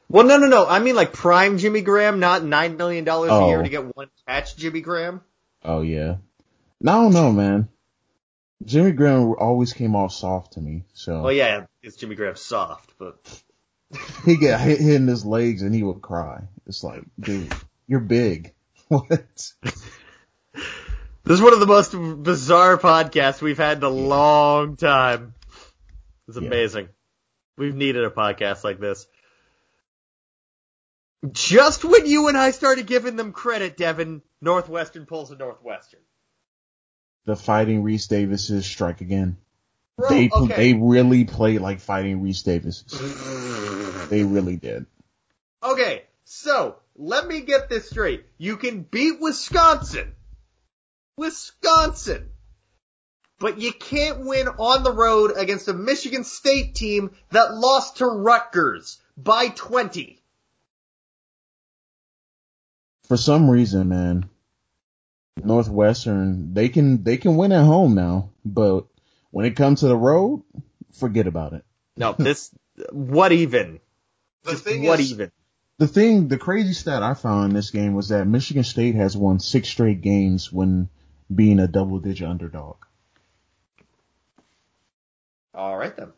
[0.08, 0.66] Well, no, no, no.
[0.66, 3.48] I mean like prime Jimmy Graham, not $9 million a Oh.
[3.48, 3.70] year to oh.
[3.70, 5.22] get one catch Jimmy Graham.
[5.62, 6.16] Oh yeah.
[6.80, 7.68] No, no, man.
[8.64, 10.84] Jimmy Graham always came off soft to me.
[10.94, 13.16] So Well, yeah, it's Jimmy Graham soft, but
[14.24, 16.42] he get hit, hit in his legs and he would cry.
[16.66, 17.52] It's like, dude,
[17.86, 18.52] you're big.
[18.88, 19.52] What?
[21.26, 21.92] This is one of the most
[22.22, 25.32] bizarre podcasts we've had in a long time.
[26.28, 26.46] It's Yeah.
[26.46, 26.88] amazing.
[27.56, 29.06] We've needed a podcast like this.
[31.32, 36.00] Just when you and I started giving them credit, Devin, Northwestern pulls a Northwestern.
[37.24, 39.38] The fighting Reese Davises strike again.
[39.96, 40.56] Bro, they okay.
[40.56, 44.08] they really played like fighting Reese Davises.
[44.10, 44.86] They really did.
[45.62, 48.26] Okay, so let me get this straight.
[48.36, 50.12] You can beat Wisconsin.
[51.16, 52.30] Wisconsin.
[53.38, 58.06] But you can't win on the road against a Michigan State team that lost to
[58.06, 60.20] Rutgers by 20.
[63.14, 64.28] For some reason, man,
[65.36, 68.86] Northwestern they can they can win at home now, but
[69.30, 70.42] when it comes to the road,
[70.92, 71.64] forget about it.
[71.96, 72.50] No, this,
[72.90, 73.78] what even?
[74.42, 75.30] The Just thing what is, even?
[75.78, 79.16] The thing, the crazy stat I found in this game was that Michigan State has
[79.16, 80.88] won six straight games when
[81.32, 82.78] being a double digit underdog.
[85.54, 86.12] Alright then.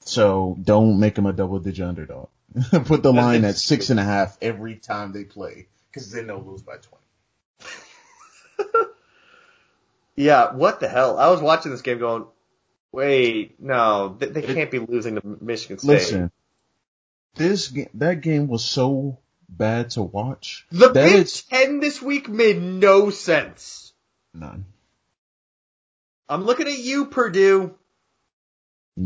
[0.00, 2.30] So don't make them a double digit underdog.
[2.84, 6.42] Put the line at six and a half every time they play, because then they'll
[6.42, 7.04] lose by twenty.
[10.18, 11.16] Yeah, what the hell?
[11.16, 12.24] I was watching this game going,
[12.90, 15.88] wait, no, they, they can't be losing to Michigan State.
[15.88, 16.32] Listen,
[17.36, 19.18] this that game was so
[19.48, 20.66] bad to watch.
[20.72, 23.92] the that Big Ten this week made no sense.
[24.34, 24.64] None.
[26.28, 27.77] I'm looking at you, Purdue.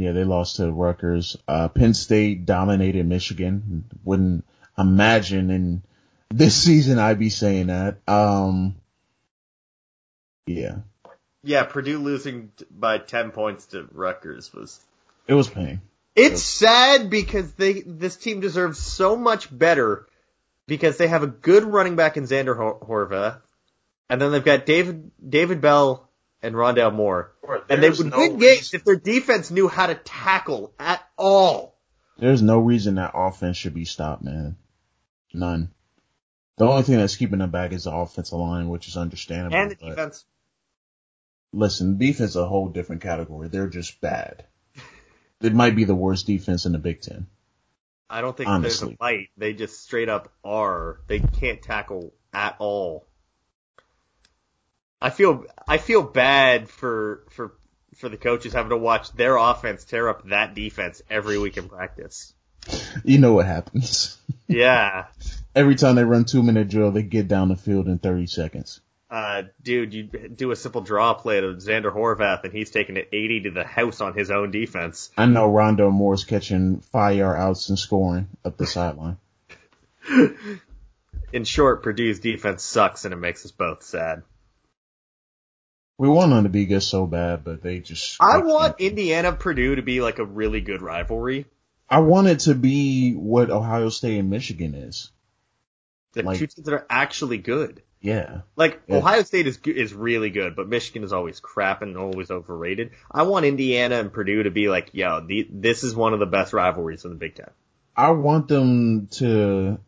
[0.01, 1.37] Yeah, they lost to Rutgers.
[1.47, 3.85] Uh, Penn State dominated Michigan.
[4.05, 4.45] Wouldn't
[4.79, 5.83] imagine in
[6.31, 7.97] this season I'd be saying that.
[8.09, 8.77] Um,
[10.47, 10.77] yeah,
[11.45, 14.81] Yeah, Purdue losing by 10 points to Rutgers was.
[15.27, 15.81] it was pain.
[16.15, 20.07] It's sad because they this team deserves so much better
[20.67, 23.41] because they have a good running back in Zander Hor- Horvath,
[24.11, 26.07] and then they've got David David Bell
[26.43, 28.41] and Rondale Moore, Bro, and they would no win games
[28.73, 31.79] reason- if their defense knew how to tackle at all.
[32.19, 34.57] There's no reason that offense should be stopped, man.
[35.33, 35.71] None.
[36.59, 39.57] The only thing that's keeping them back is the offensive line, which is understandable.
[39.57, 40.25] And the defense.
[41.53, 43.49] Listen, defense is a whole different category.
[43.49, 44.45] They're just bad.
[45.41, 47.27] It might be the worst defense in the Big Ten.
[48.09, 48.89] I don't think Honestly.
[48.89, 49.29] there's a fight.
[49.37, 51.01] They just straight up are.
[51.09, 53.07] They can't tackle at all.
[55.03, 57.53] I feel I feel bad for for
[57.97, 61.69] for the coaches having to watch their offense tear up that defense every week in
[61.69, 62.33] practice.
[63.05, 64.19] You know what happens.
[64.49, 65.07] Yeah.
[65.55, 68.81] Every time they run two minute drill, they get down the field in 30 seconds.
[69.11, 73.09] Uh, dude, you do a simple draw play to Zander Horvath, and he's taking it
[73.13, 75.11] 80 to the house on his own defense.
[75.17, 79.17] I know Rondo Moore's catching five yard outs and scoring up the sideline.
[81.33, 84.23] In short, Purdue's defense sucks, and it makes us both sad.
[85.99, 88.17] We want them to be good so bad, but they just.
[88.21, 88.91] I they want can't.
[88.91, 91.47] Indiana Purdue to be like a really good rivalry.
[91.89, 95.11] I want it to be what Ohio State and Michigan is.
[96.15, 97.83] The Like- two teams that are actually good.
[98.01, 98.41] Yeah.
[98.57, 98.97] Like Yeah.
[98.97, 102.91] Ohio State is is really good, but Michigan is always crap and always overrated.
[103.11, 106.27] I want Indiana and Purdue to be like, yo, the, this is one of the
[106.27, 107.51] best rivalries in the Big Ten.
[107.97, 109.79] I want them to,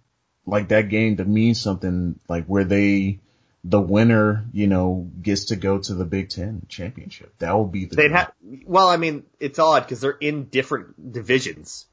[0.47, 3.19] like that game to mean something, like where they,
[3.65, 7.35] the winner, you know, gets to go to the Big Ten championship.
[7.39, 7.97] That would be the.
[7.97, 8.33] They'd have,
[8.65, 11.87] well, I mean, it's odd because they're in different divisions.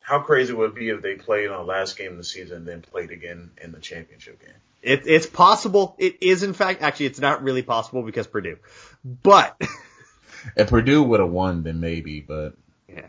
[0.00, 2.58] How crazy would it be if they played on the last game of the season
[2.58, 4.54] and then played again in the championship game?
[4.82, 5.94] It, it's possible.
[5.98, 8.56] It is in fact, actually, it's not really possible because Purdue,
[9.04, 9.60] but
[10.56, 12.54] If Purdue would have won, then maybe, but
[12.88, 13.06] yeah.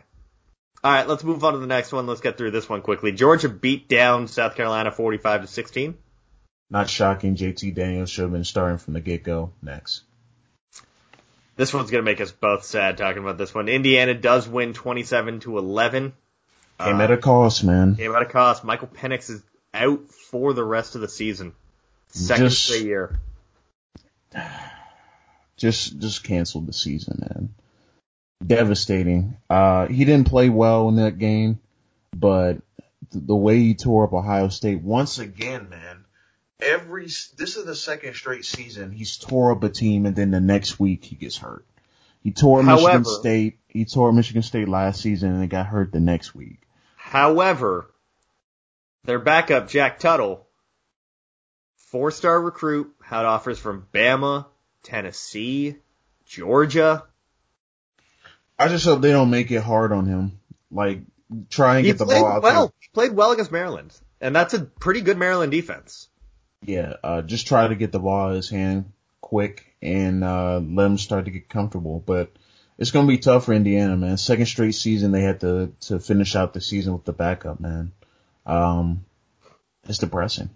[0.84, 2.06] All right, let's move on to the next one.
[2.06, 3.12] Let's get through this one quickly.
[3.12, 5.96] Georgia beat down South Carolina 45 to 16.
[6.72, 7.36] Not shocking.
[7.36, 9.52] JT Daniels should have been starting from the get go.
[9.62, 10.02] Next.
[11.54, 13.68] This one's gonna make us both sad talking about this one.
[13.68, 16.14] Indiana does win 27 to 11.
[16.80, 17.94] Came Uh, at a cost, man.
[17.94, 18.64] Came at a cost.
[18.64, 19.42] Michael Penix is
[19.74, 21.52] out for the rest of the season.
[22.08, 23.20] Second Just- straight year.
[25.56, 27.54] just just canceled the season, man.
[28.44, 29.36] Devastating.
[29.48, 31.60] Uh, he didn't play well in that game,
[32.16, 32.54] but
[33.12, 36.01] th- the way he tore up Ohio State once again, man.
[36.62, 40.40] Every this is the second straight season he's tore up a team, and then the
[40.40, 41.66] next week he gets hurt.
[42.22, 43.58] He tore However- Michigan State.
[43.68, 46.60] He tore Michigan State last season, and then got hurt the next week.
[46.96, 47.90] However,
[49.04, 50.46] their backup, Jack Tuttle,
[51.76, 54.46] four star recruit, had offers from Bama,
[54.82, 55.76] Tennessee,
[56.26, 57.04] Georgia.
[58.58, 60.38] I just hope they don't make it hard on him.
[60.70, 61.00] Like
[61.50, 62.66] try and He get the ball out well.
[62.66, 62.72] there.
[62.78, 63.98] He played well against Maryland.
[64.20, 66.08] And that's a pretty good Maryland defense.
[66.64, 70.86] Yeah, uh, just try to get the ball in his hand quick and uh, let
[70.86, 72.02] him start to get comfortable.
[72.04, 72.30] But
[72.78, 74.16] it's gonna be tough for Indiana, man.
[74.16, 77.92] Second straight season they had to to finish out the season with the backup, man.
[78.46, 79.04] Um,
[79.88, 80.50] it's depressing.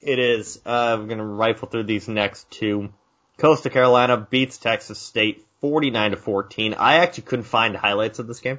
[0.00, 0.60] It is.
[0.64, 2.92] Uh, we're gonna rifle through these next two.
[3.36, 6.74] Coastal Carolina beats Texas State 49 to 14.
[6.74, 8.58] I actually couldn't find highlights of this game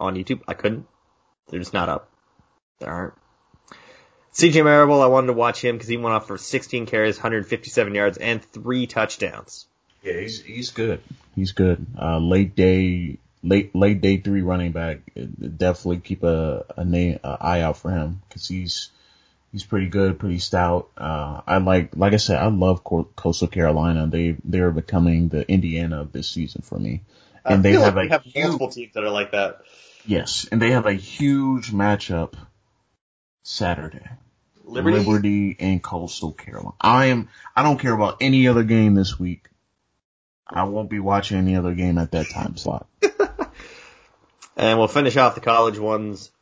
[0.00, 0.42] on YouTube.
[0.46, 0.86] I couldn't.
[1.48, 2.10] They're just not up.
[2.78, 3.14] There aren't.
[4.38, 7.92] CJ Marable, I wanted to watch him because he went off for 16 carries, 157
[7.92, 9.66] yards, and three touchdowns.
[10.04, 11.00] Yeah, he's he's good.
[11.34, 11.84] He's good.
[12.00, 15.00] Uh, late day, late late day three running back.
[15.16, 15.24] Uh,
[15.56, 18.90] Definitely keep a a name a eye out for him because he's
[19.50, 20.88] he's pretty good, pretty stout.
[20.96, 24.06] Uh, I like like I said, I love Co- Coastal Carolina.
[24.06, 27.02] They they're becoming the Indiana of this season for me.
[27.44, 29.62] And they feel have like a we have huge- multiple teams that are like that.
[30.06, 32.34] Yes, and they have a huge matchup
[33.42, 34.06] Saturday.
[34.68, 34.98] Liberty.
[34.98, 36.74] Liberty and Coastal Carolina.
[36.80, 37.28] I am.
[37.56, 39.48] I don't care about any other game this week.
[40.46, 42.86] I won't be watching any other game at that time slot.
[44.58, 46.32] And we'll finish off the college ones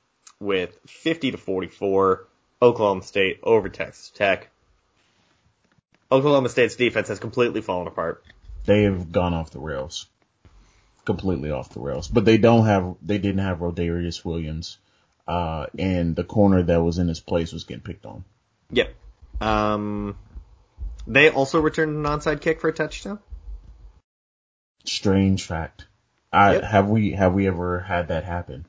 [0.41, 2.27] with 50 to 44,
[2.63, 4.49] Oklahoma State over Texas Tech.
[6.11, 8.25] Oklahoma State's defense has completely fallen apart.
[8.65, 10.07] They have gone off the rails,
[11.05, 12.09] completely off the rails.
[12.09, 12.97] But they don't have.
[13.03, 14.79] They didn't have Rodarius Williams,
[15.27, 18.25] uh, and the corner that was in his place was getting picked on.
[18.71, 18.95] Yep.
[19.41, 20.17] Um,
[21.07, 23.19] they also returned an onside kick for a touchdown.
[24.85, 25.87] Strange fact.
[26.33, 26.65] I Yep.
[26.65, 28.67] have we have we ever had that happen?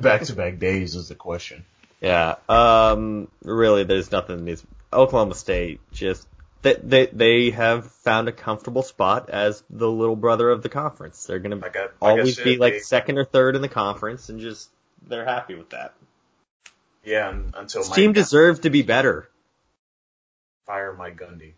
[0.00, 1.64] Back to back days is the question.
[2.00, 2.36] Yeah.
[2.48, 4.64] Um, really, there's nothing in these.
[4.92, 6.26] Oklahoma State just
[6.62, 11.24] they they they have found a comfortable spot as the little brother of the conference.
[11.24, 14.28] They're gonna Like I, like always said, be like second or third in the conference,
[14.28, 14.68] and just
[15.06, 15.94] they're happy with that.
[17.10, 19.28] Yeah, until This team deserved to be better.
[20.66, 21.54] fire Mike Gundy.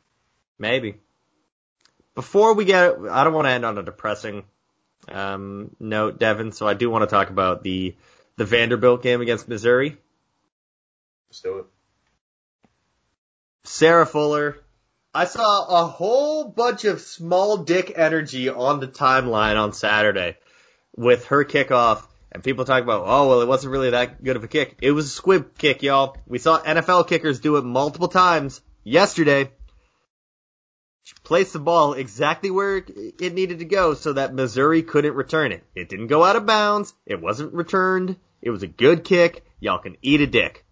[0.59, 0.97] Maybe.
[2.15, 4.45] Before we get, I don't want to end on a depressing
[5.09, 6.53] um, note, Devin.
[6.53, 7.97] So I do want to talk about the
[8.37, 9.99] the Vanderbilt game against Missouri.
[11.29, 11.67] Let's do it.
[13.65, 14.57] Sarah Fuller.
[15.15, 20.39] I saw a whole bunch of small dick energy on the timeline on Saturday
[20.97, 22.03] with her kickoff.
[22.33, 24.78] And people talk about, oh, well, it wasn't really that good of a kick.
[24.80, 26.16] It was a squib kick, y'all.
[26.26, 29.51] We saw NFL kickers do it multiple times yesterday.
[31.05, 35.53] She placed the ball exactly where it needed to go so that Missouri couldn't return
[35.53, 35.62] it.
[35.74, 36.95] It didn't go out of bounds.
[37.05, 38.16] It wasn't returned.
[38.41, 39.45] It was a good kick.
[39.61, 40.64] Y'all can eat a dick.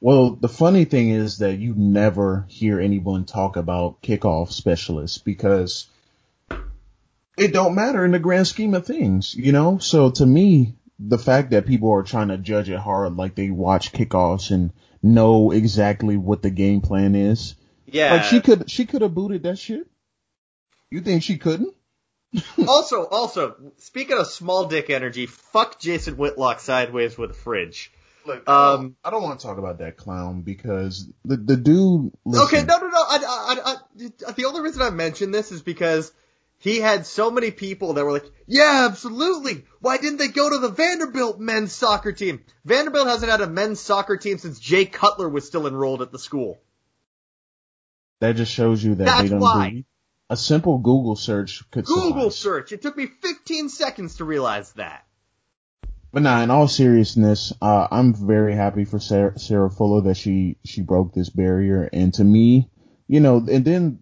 [0.00, 5.86] Well, the funny thing is that you never hear anyone talk about kickoff specialists because
[7.38, 9.78] it don't matter in the grand scheme of things, you know?
[9.78, 13.50] So to me, the fact that people are trying to judge it hard, like they
[13.50, 14.72] watch kickoffs and
[15.02, 17.54] know exactly what the game plan is.
[17.86, 18.14] Yeah.
[18.14, 19.86] Like she could, she could have booted that shit.
[20.90, 21.74] You think she couldn't?
[22.68, 27.92] also, also, speaking of small dick energy, fuck Jason Whitlock sideways with a fridge.
[28.26, 32.12] Look, Um, I don't want to talk about that clown because the the dude.
[32.24, 32.98] Listen, Okay, no, no, no.
[32.98, 33.74] I, I,
[34.28, 36.10] I, the only reason I mention this is because
[36.64, 39.66] he had so many people that were like, "Yeah, absolutely.
[39.80, 42.42] Why didn't they go to the Vanderbilt men's soccer team?
[42.64, 46.18] Vanderbilt hasn't had a men's soccer team since Jay Cutler was still enrolled at the
[46.18, 46.58] school."
[48.20, 49.68] that just shows you that That's they don't why.
[49.68, 49.84] believe.
[50.30, 52.36] A simple Google search could Google suffice.
[52.36, 52.72] search.
[52.72, 55.04] It took me 15 seconds to realize that.
[56.10, 60.56] But nah, in all seriousness, uh, I'm very happy for Sarah, Sarah Fuller that she,
[60.64, 61.90] she broke this barrier.
[61.92, 62.70] And to me,
[63.06, 63.98] you know, and then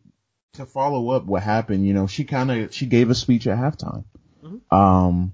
[0.55, 3.59] to follow up what happened, you know, she kind of, she gave a speech at
[3.59, 4.05] halftime.
[4.45, 4.61] Mhm.
[4.77, 5.33] Um,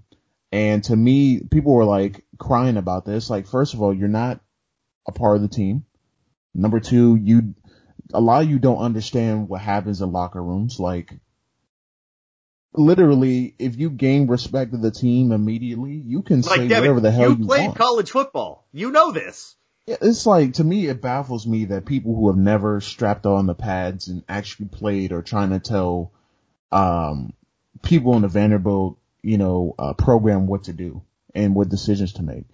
[0.52, 3.28] and to me, people were like crying about this.
[3.28, 4.40] Like, first of all, you're not
[5.06, 5.84] a part of the team.
[6.54, 7.54] Number two, you,
[8.14, 10.78] a lot of you don't understand what happens in locker rooms.
[10.78, 11.12] Like,
[12.74, 17.00] literally, if you gain respect of the team immediately, you can say Like Devin, whatever
[17.00, 17.78] the hell you you, played want.
[17.78, 18.66] college football.
[18.72, 19.56] You know this.
[19.88, 23.46] Yeah, It's like to me, it baffles me that people who have never strapped on
[23.46, 26.12] the pads and actually played are trying to tell
[26.70, 27.32] um,
[27.82, 31.02] people in the Vanderbilt, you know, uh, program what to do
[31.34, 32.44] and what decisions to make.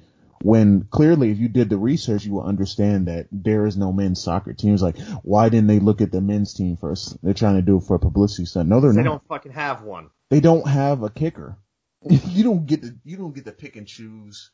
[0.42, 4.22] When clearly, if you did the research, you will understand that there is no men's
[4.22, 4.74] soccer team.
[4.74, 7.20] It's like, why didn't they look at the men's team first?
[7.20, 8.68] They're trying to do it for a publicity stunt.
[8.68, 9.04] No, they're They not.
[9.04, 10.10] don't fucking have one.
[10.30, 11.56] They don't have a kicker.
[12.08, 14.50] you don't get to you don't get to pick and choose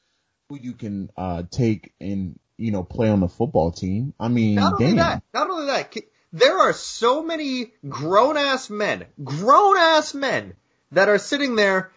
[0.48, 4.14] who you can uh take and you know play on the football team.
[4.20, 5.94] I mean, Not only that, not only that,
[6.32, 10.54] there are so many grown ass men, grown ass men
[10.92, 11.90] that are sitting there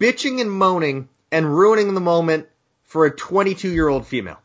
[0.00, 2.48] bitching and moaning and ruining the moment
[2.82, 4.38] for a 22 year old female.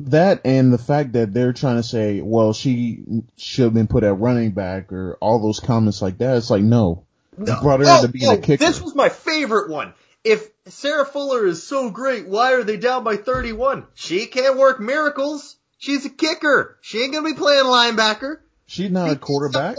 [0.00, 3.02] That and the fact that they're trying to say, well, she
[3.36, 6.36] should have been put at running back or all those comments like that.
[6.36, 7.04] It's like, no,
[7.36, 8.64] you brought her oh, in to be oh, a kicker.
[8.64, 9.94] This was my favorite one.
[10.24, 13.86] If Sarah Fuller is so great, why are they down by 31?
[13.94, 15.56] She can't work miracles.
[15.78, 16.76] She's a kicker.
[16.80, 18.38] She ain't gonna be playing linebacker.
[18.66, 19.78] She's not a quarterback.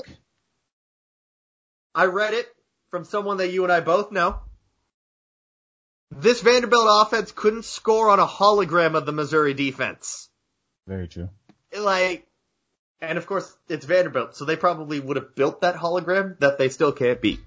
[1.94, 2.48] I read it
[2.90, 4.40] from someone that you and I both know.
[6.12, 10.30] This Vanderbilt offense couldn't score on a hologram of the Missouri defense.
[10.88, 11.30] Very true.
[11.78, 12.26] Like,
[13.00, 16.70] and of course it's Vanderbilt, so they probably would have built that hologram that they
[16.70, 17.40] still can't beat.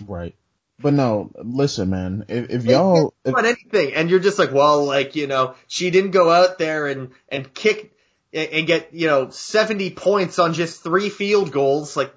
[0.00, 0.34] Right.
[0.78, 2.26] But no, listen, man.
[2.28, 5.90] If, if y'all, if, on anything, and you're just like, well, like you know, she
[5.90, 7.92] didn't go out there and and kick
[8.32, 11.96] and and get you know 70 points on just three field goals.
[11.96, 12.14] Like,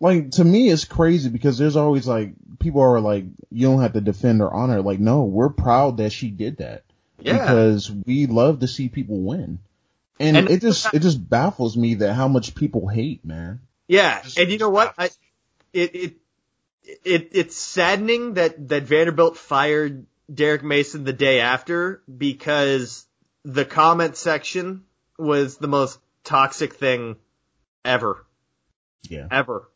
[0.00, 3.92] like to me it's crazy because there's always like people are like you don't have
[3.92, 6.84] to defend her honor like no we're proud that she did that
[7.20, 9.58] yeah, because we love to see people win
[10.18, 14.22] and, And- it just it just baffles me that how much people hate man Yeah,
[14.22, 14.94] Just- and you know what?
[14.98, 15.10] I,
[15.72, 16.14] it it
[16.84, 23.06] it it's saddening that that Vanderbilt fired Derek Mason the day after because
[23.44, 24.84] the comment section
[25.18, 27.16] was the most toxic thing
[27.84, 28.24] ever,
[29.08, 29.26] yeah.
[29.30, 29.68] Ever.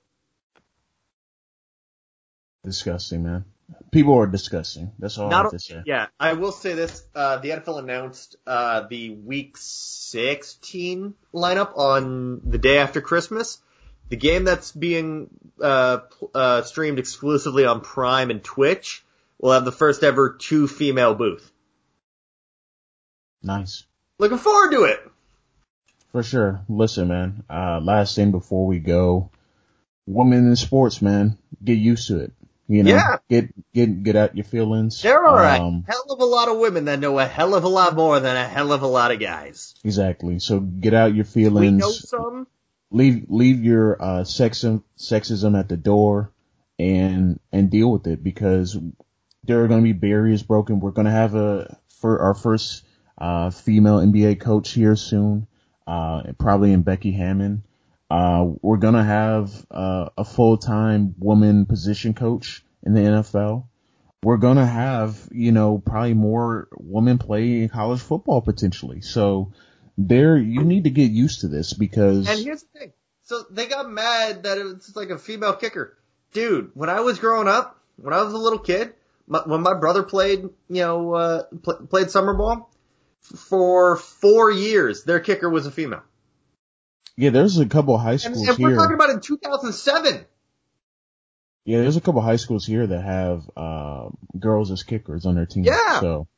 [2.65, 3.45] disgusting man.
[3.91, 4.93] People are disgusting.
[4.99, 5.83] That's all i Not have to say.
[5.87, 12.43] Yeah, I will say this: uh, the NFL announced uh, the Week 16 lineup on
[12.45, 13.59] the day after Christmas.
[14.09, 15.29] The game that's being
[15.61, 15.99] uh,
[16.35, 19.05] uh, streamed exclusively on Prime and Twitch
[19.41, 21.51] will have the first ever two female booth.
[23.43, 23.85] nice
[24.19, 25.01] Looking forward to it.
[26.13, 29.29] for sure listen man uh last thing before we go
[30.07, 32.33] women in sports man get used to it
[32.69, 33.17] you know Yeah.
[33.29, 36.59] get get get out your feelings There are um, a hell of a lot of
[36.59, 39.11] women that know a hell of a lot more than a hell of a lot
[39.13, 39.75] of guys.
[39.85, 41.73] exactly so get out your feelings.
[41.73, 42.47] We know some.
[42.91, 46.33] Leave leave your uh sexism sexism at the door
[46.79, 48.79] and and deal with it because
[49.45, 50.81] there are going to be barriers broken.
[50.81, 52.85] We're going to have a for our first
[53.19, 55.49] uh female NBA coach here soon,
[55.87, 57.65] uh probably in Becky Hammon.
[58.09, 63.65] Uh we're going to have uh, a full-time woman position coach in the NFL.
[64.23, 69.01] We're going to have, you know, probably more women play in college football potentially.
[69.01, 69.53] So
[69.99, 72.93] there you need to get used to this because And here's the thing.
[73.23, 75.97] So they got mad that it was like a female kicker.
[76.33, 78.95] Dude, when I was growing up, when I was a little kid,
[79.27, 82.71] my, when my brother played, you know, uh, pl- played summer ball,
[83.21, 86.03] for four years, their kicker was a female.
[87.17, 90.25] Yeah, there's a couple high And, schools and we're talking about in 2007.
[91.65, 95.47] Yeah, there's a couple high schools here that have uh, girls as kickers on their
[95.47, 95.65] team.
[95.65, 96.01] Yeah.
[96.01, 96.29] So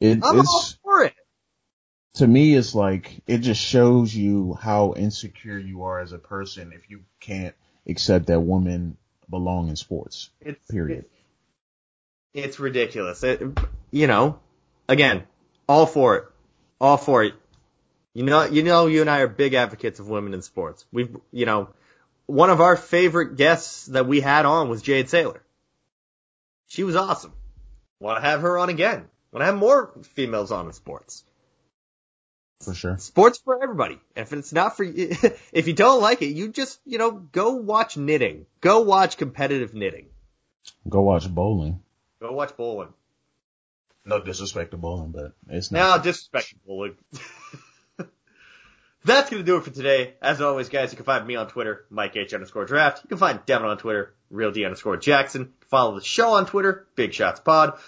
[0.00, 0.78] it, it's.
[2.14, 6.72] To me, it's like it just shows you how insecure you are as a person
[6.72, 7.54] if you can't
[7.86, 8.96] accept that women
[9.28, 10.30] belong in sports.
[10.40, 11.06] It's, Period.
[12.32, 13.22] It's ridiculous.
[13.22, 13.42] It,
[13.90, 14.38] you know,
[14.88, 15.24] again,
[15.68, 16.24] all for it.
[16.80, 17.34] All for it.
[18.12, 20.84] You know, you know, you and I are big advocates of women in sports.
[20.92, 21.70] We've, you know,
[22.26, 25.40] one of our favorite guests that we had on was Jade Saylor.
[26.68, 27.32] She was awesome.
[27.98, 29.06] Want to have her on again.
[29.32, 31.24] Want to have more females on in sports.
[32.60, 32.98] For sure.
[32.98, 33.98] Sports for everybody.
[34.16, 35.10] If it's not for you,
[35.52, 38.46] if you don't like it, you just, you know, go watch knitting.
[38.60, 40.06] Go watch competitive knitting.
[40.88, 41.80] Go watch bowling.
[42.20, 42.88] Go watch bowling.
[44.06, 46.04] No disrespect to bowling, but it's not Now, not.
[46.04, 46.90] disrespectful.
[49.06, 50.14] That's gonna do it for today.
[50.22, 53.02] As always, guys, you can find me on Twitter, Mike H underscore draft.
[53.04, 55.52] You can find Devin on Twitter, Real D underscore Jackson.
[55.70, 57.78] Follow the show on Twitter, Big Shots Pod.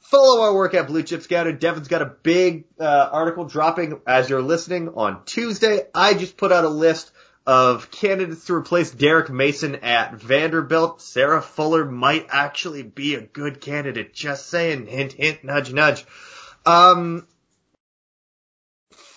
[0.00, 1.52] Follow our work at Blue Chip Scouter.
[1.52, 5.86] Devin's got a big uh, article dropping as you're listening on Tuesday.
[5.94, 7.12] I just put out a list
[7.46, 11.00] of candidates to replace Derek Mason at Vanderbilt.
[11.00, 14.12] Sarah Fuller might actually be a good candidate.
[14.12, 14.86] Just saying.
[14.86, 16.04] Hint, hint, nudge, nudge.
[16.66, 17.26] Um,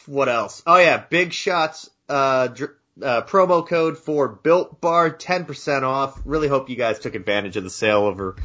[0.06, 0.64] what else?
[0.68, 6.20] Oh yeah, Big Shots uh, dr- uh, promo code for Built Bar, 10% off.
[6.26, 8.36] Really hope you guys took advantage of the sale over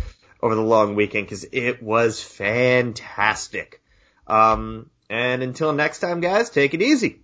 [0.41, 3.83] over the long weekend because it was fantastic.
[4.27, 7.21] Um, and until next time, guys, take it easy.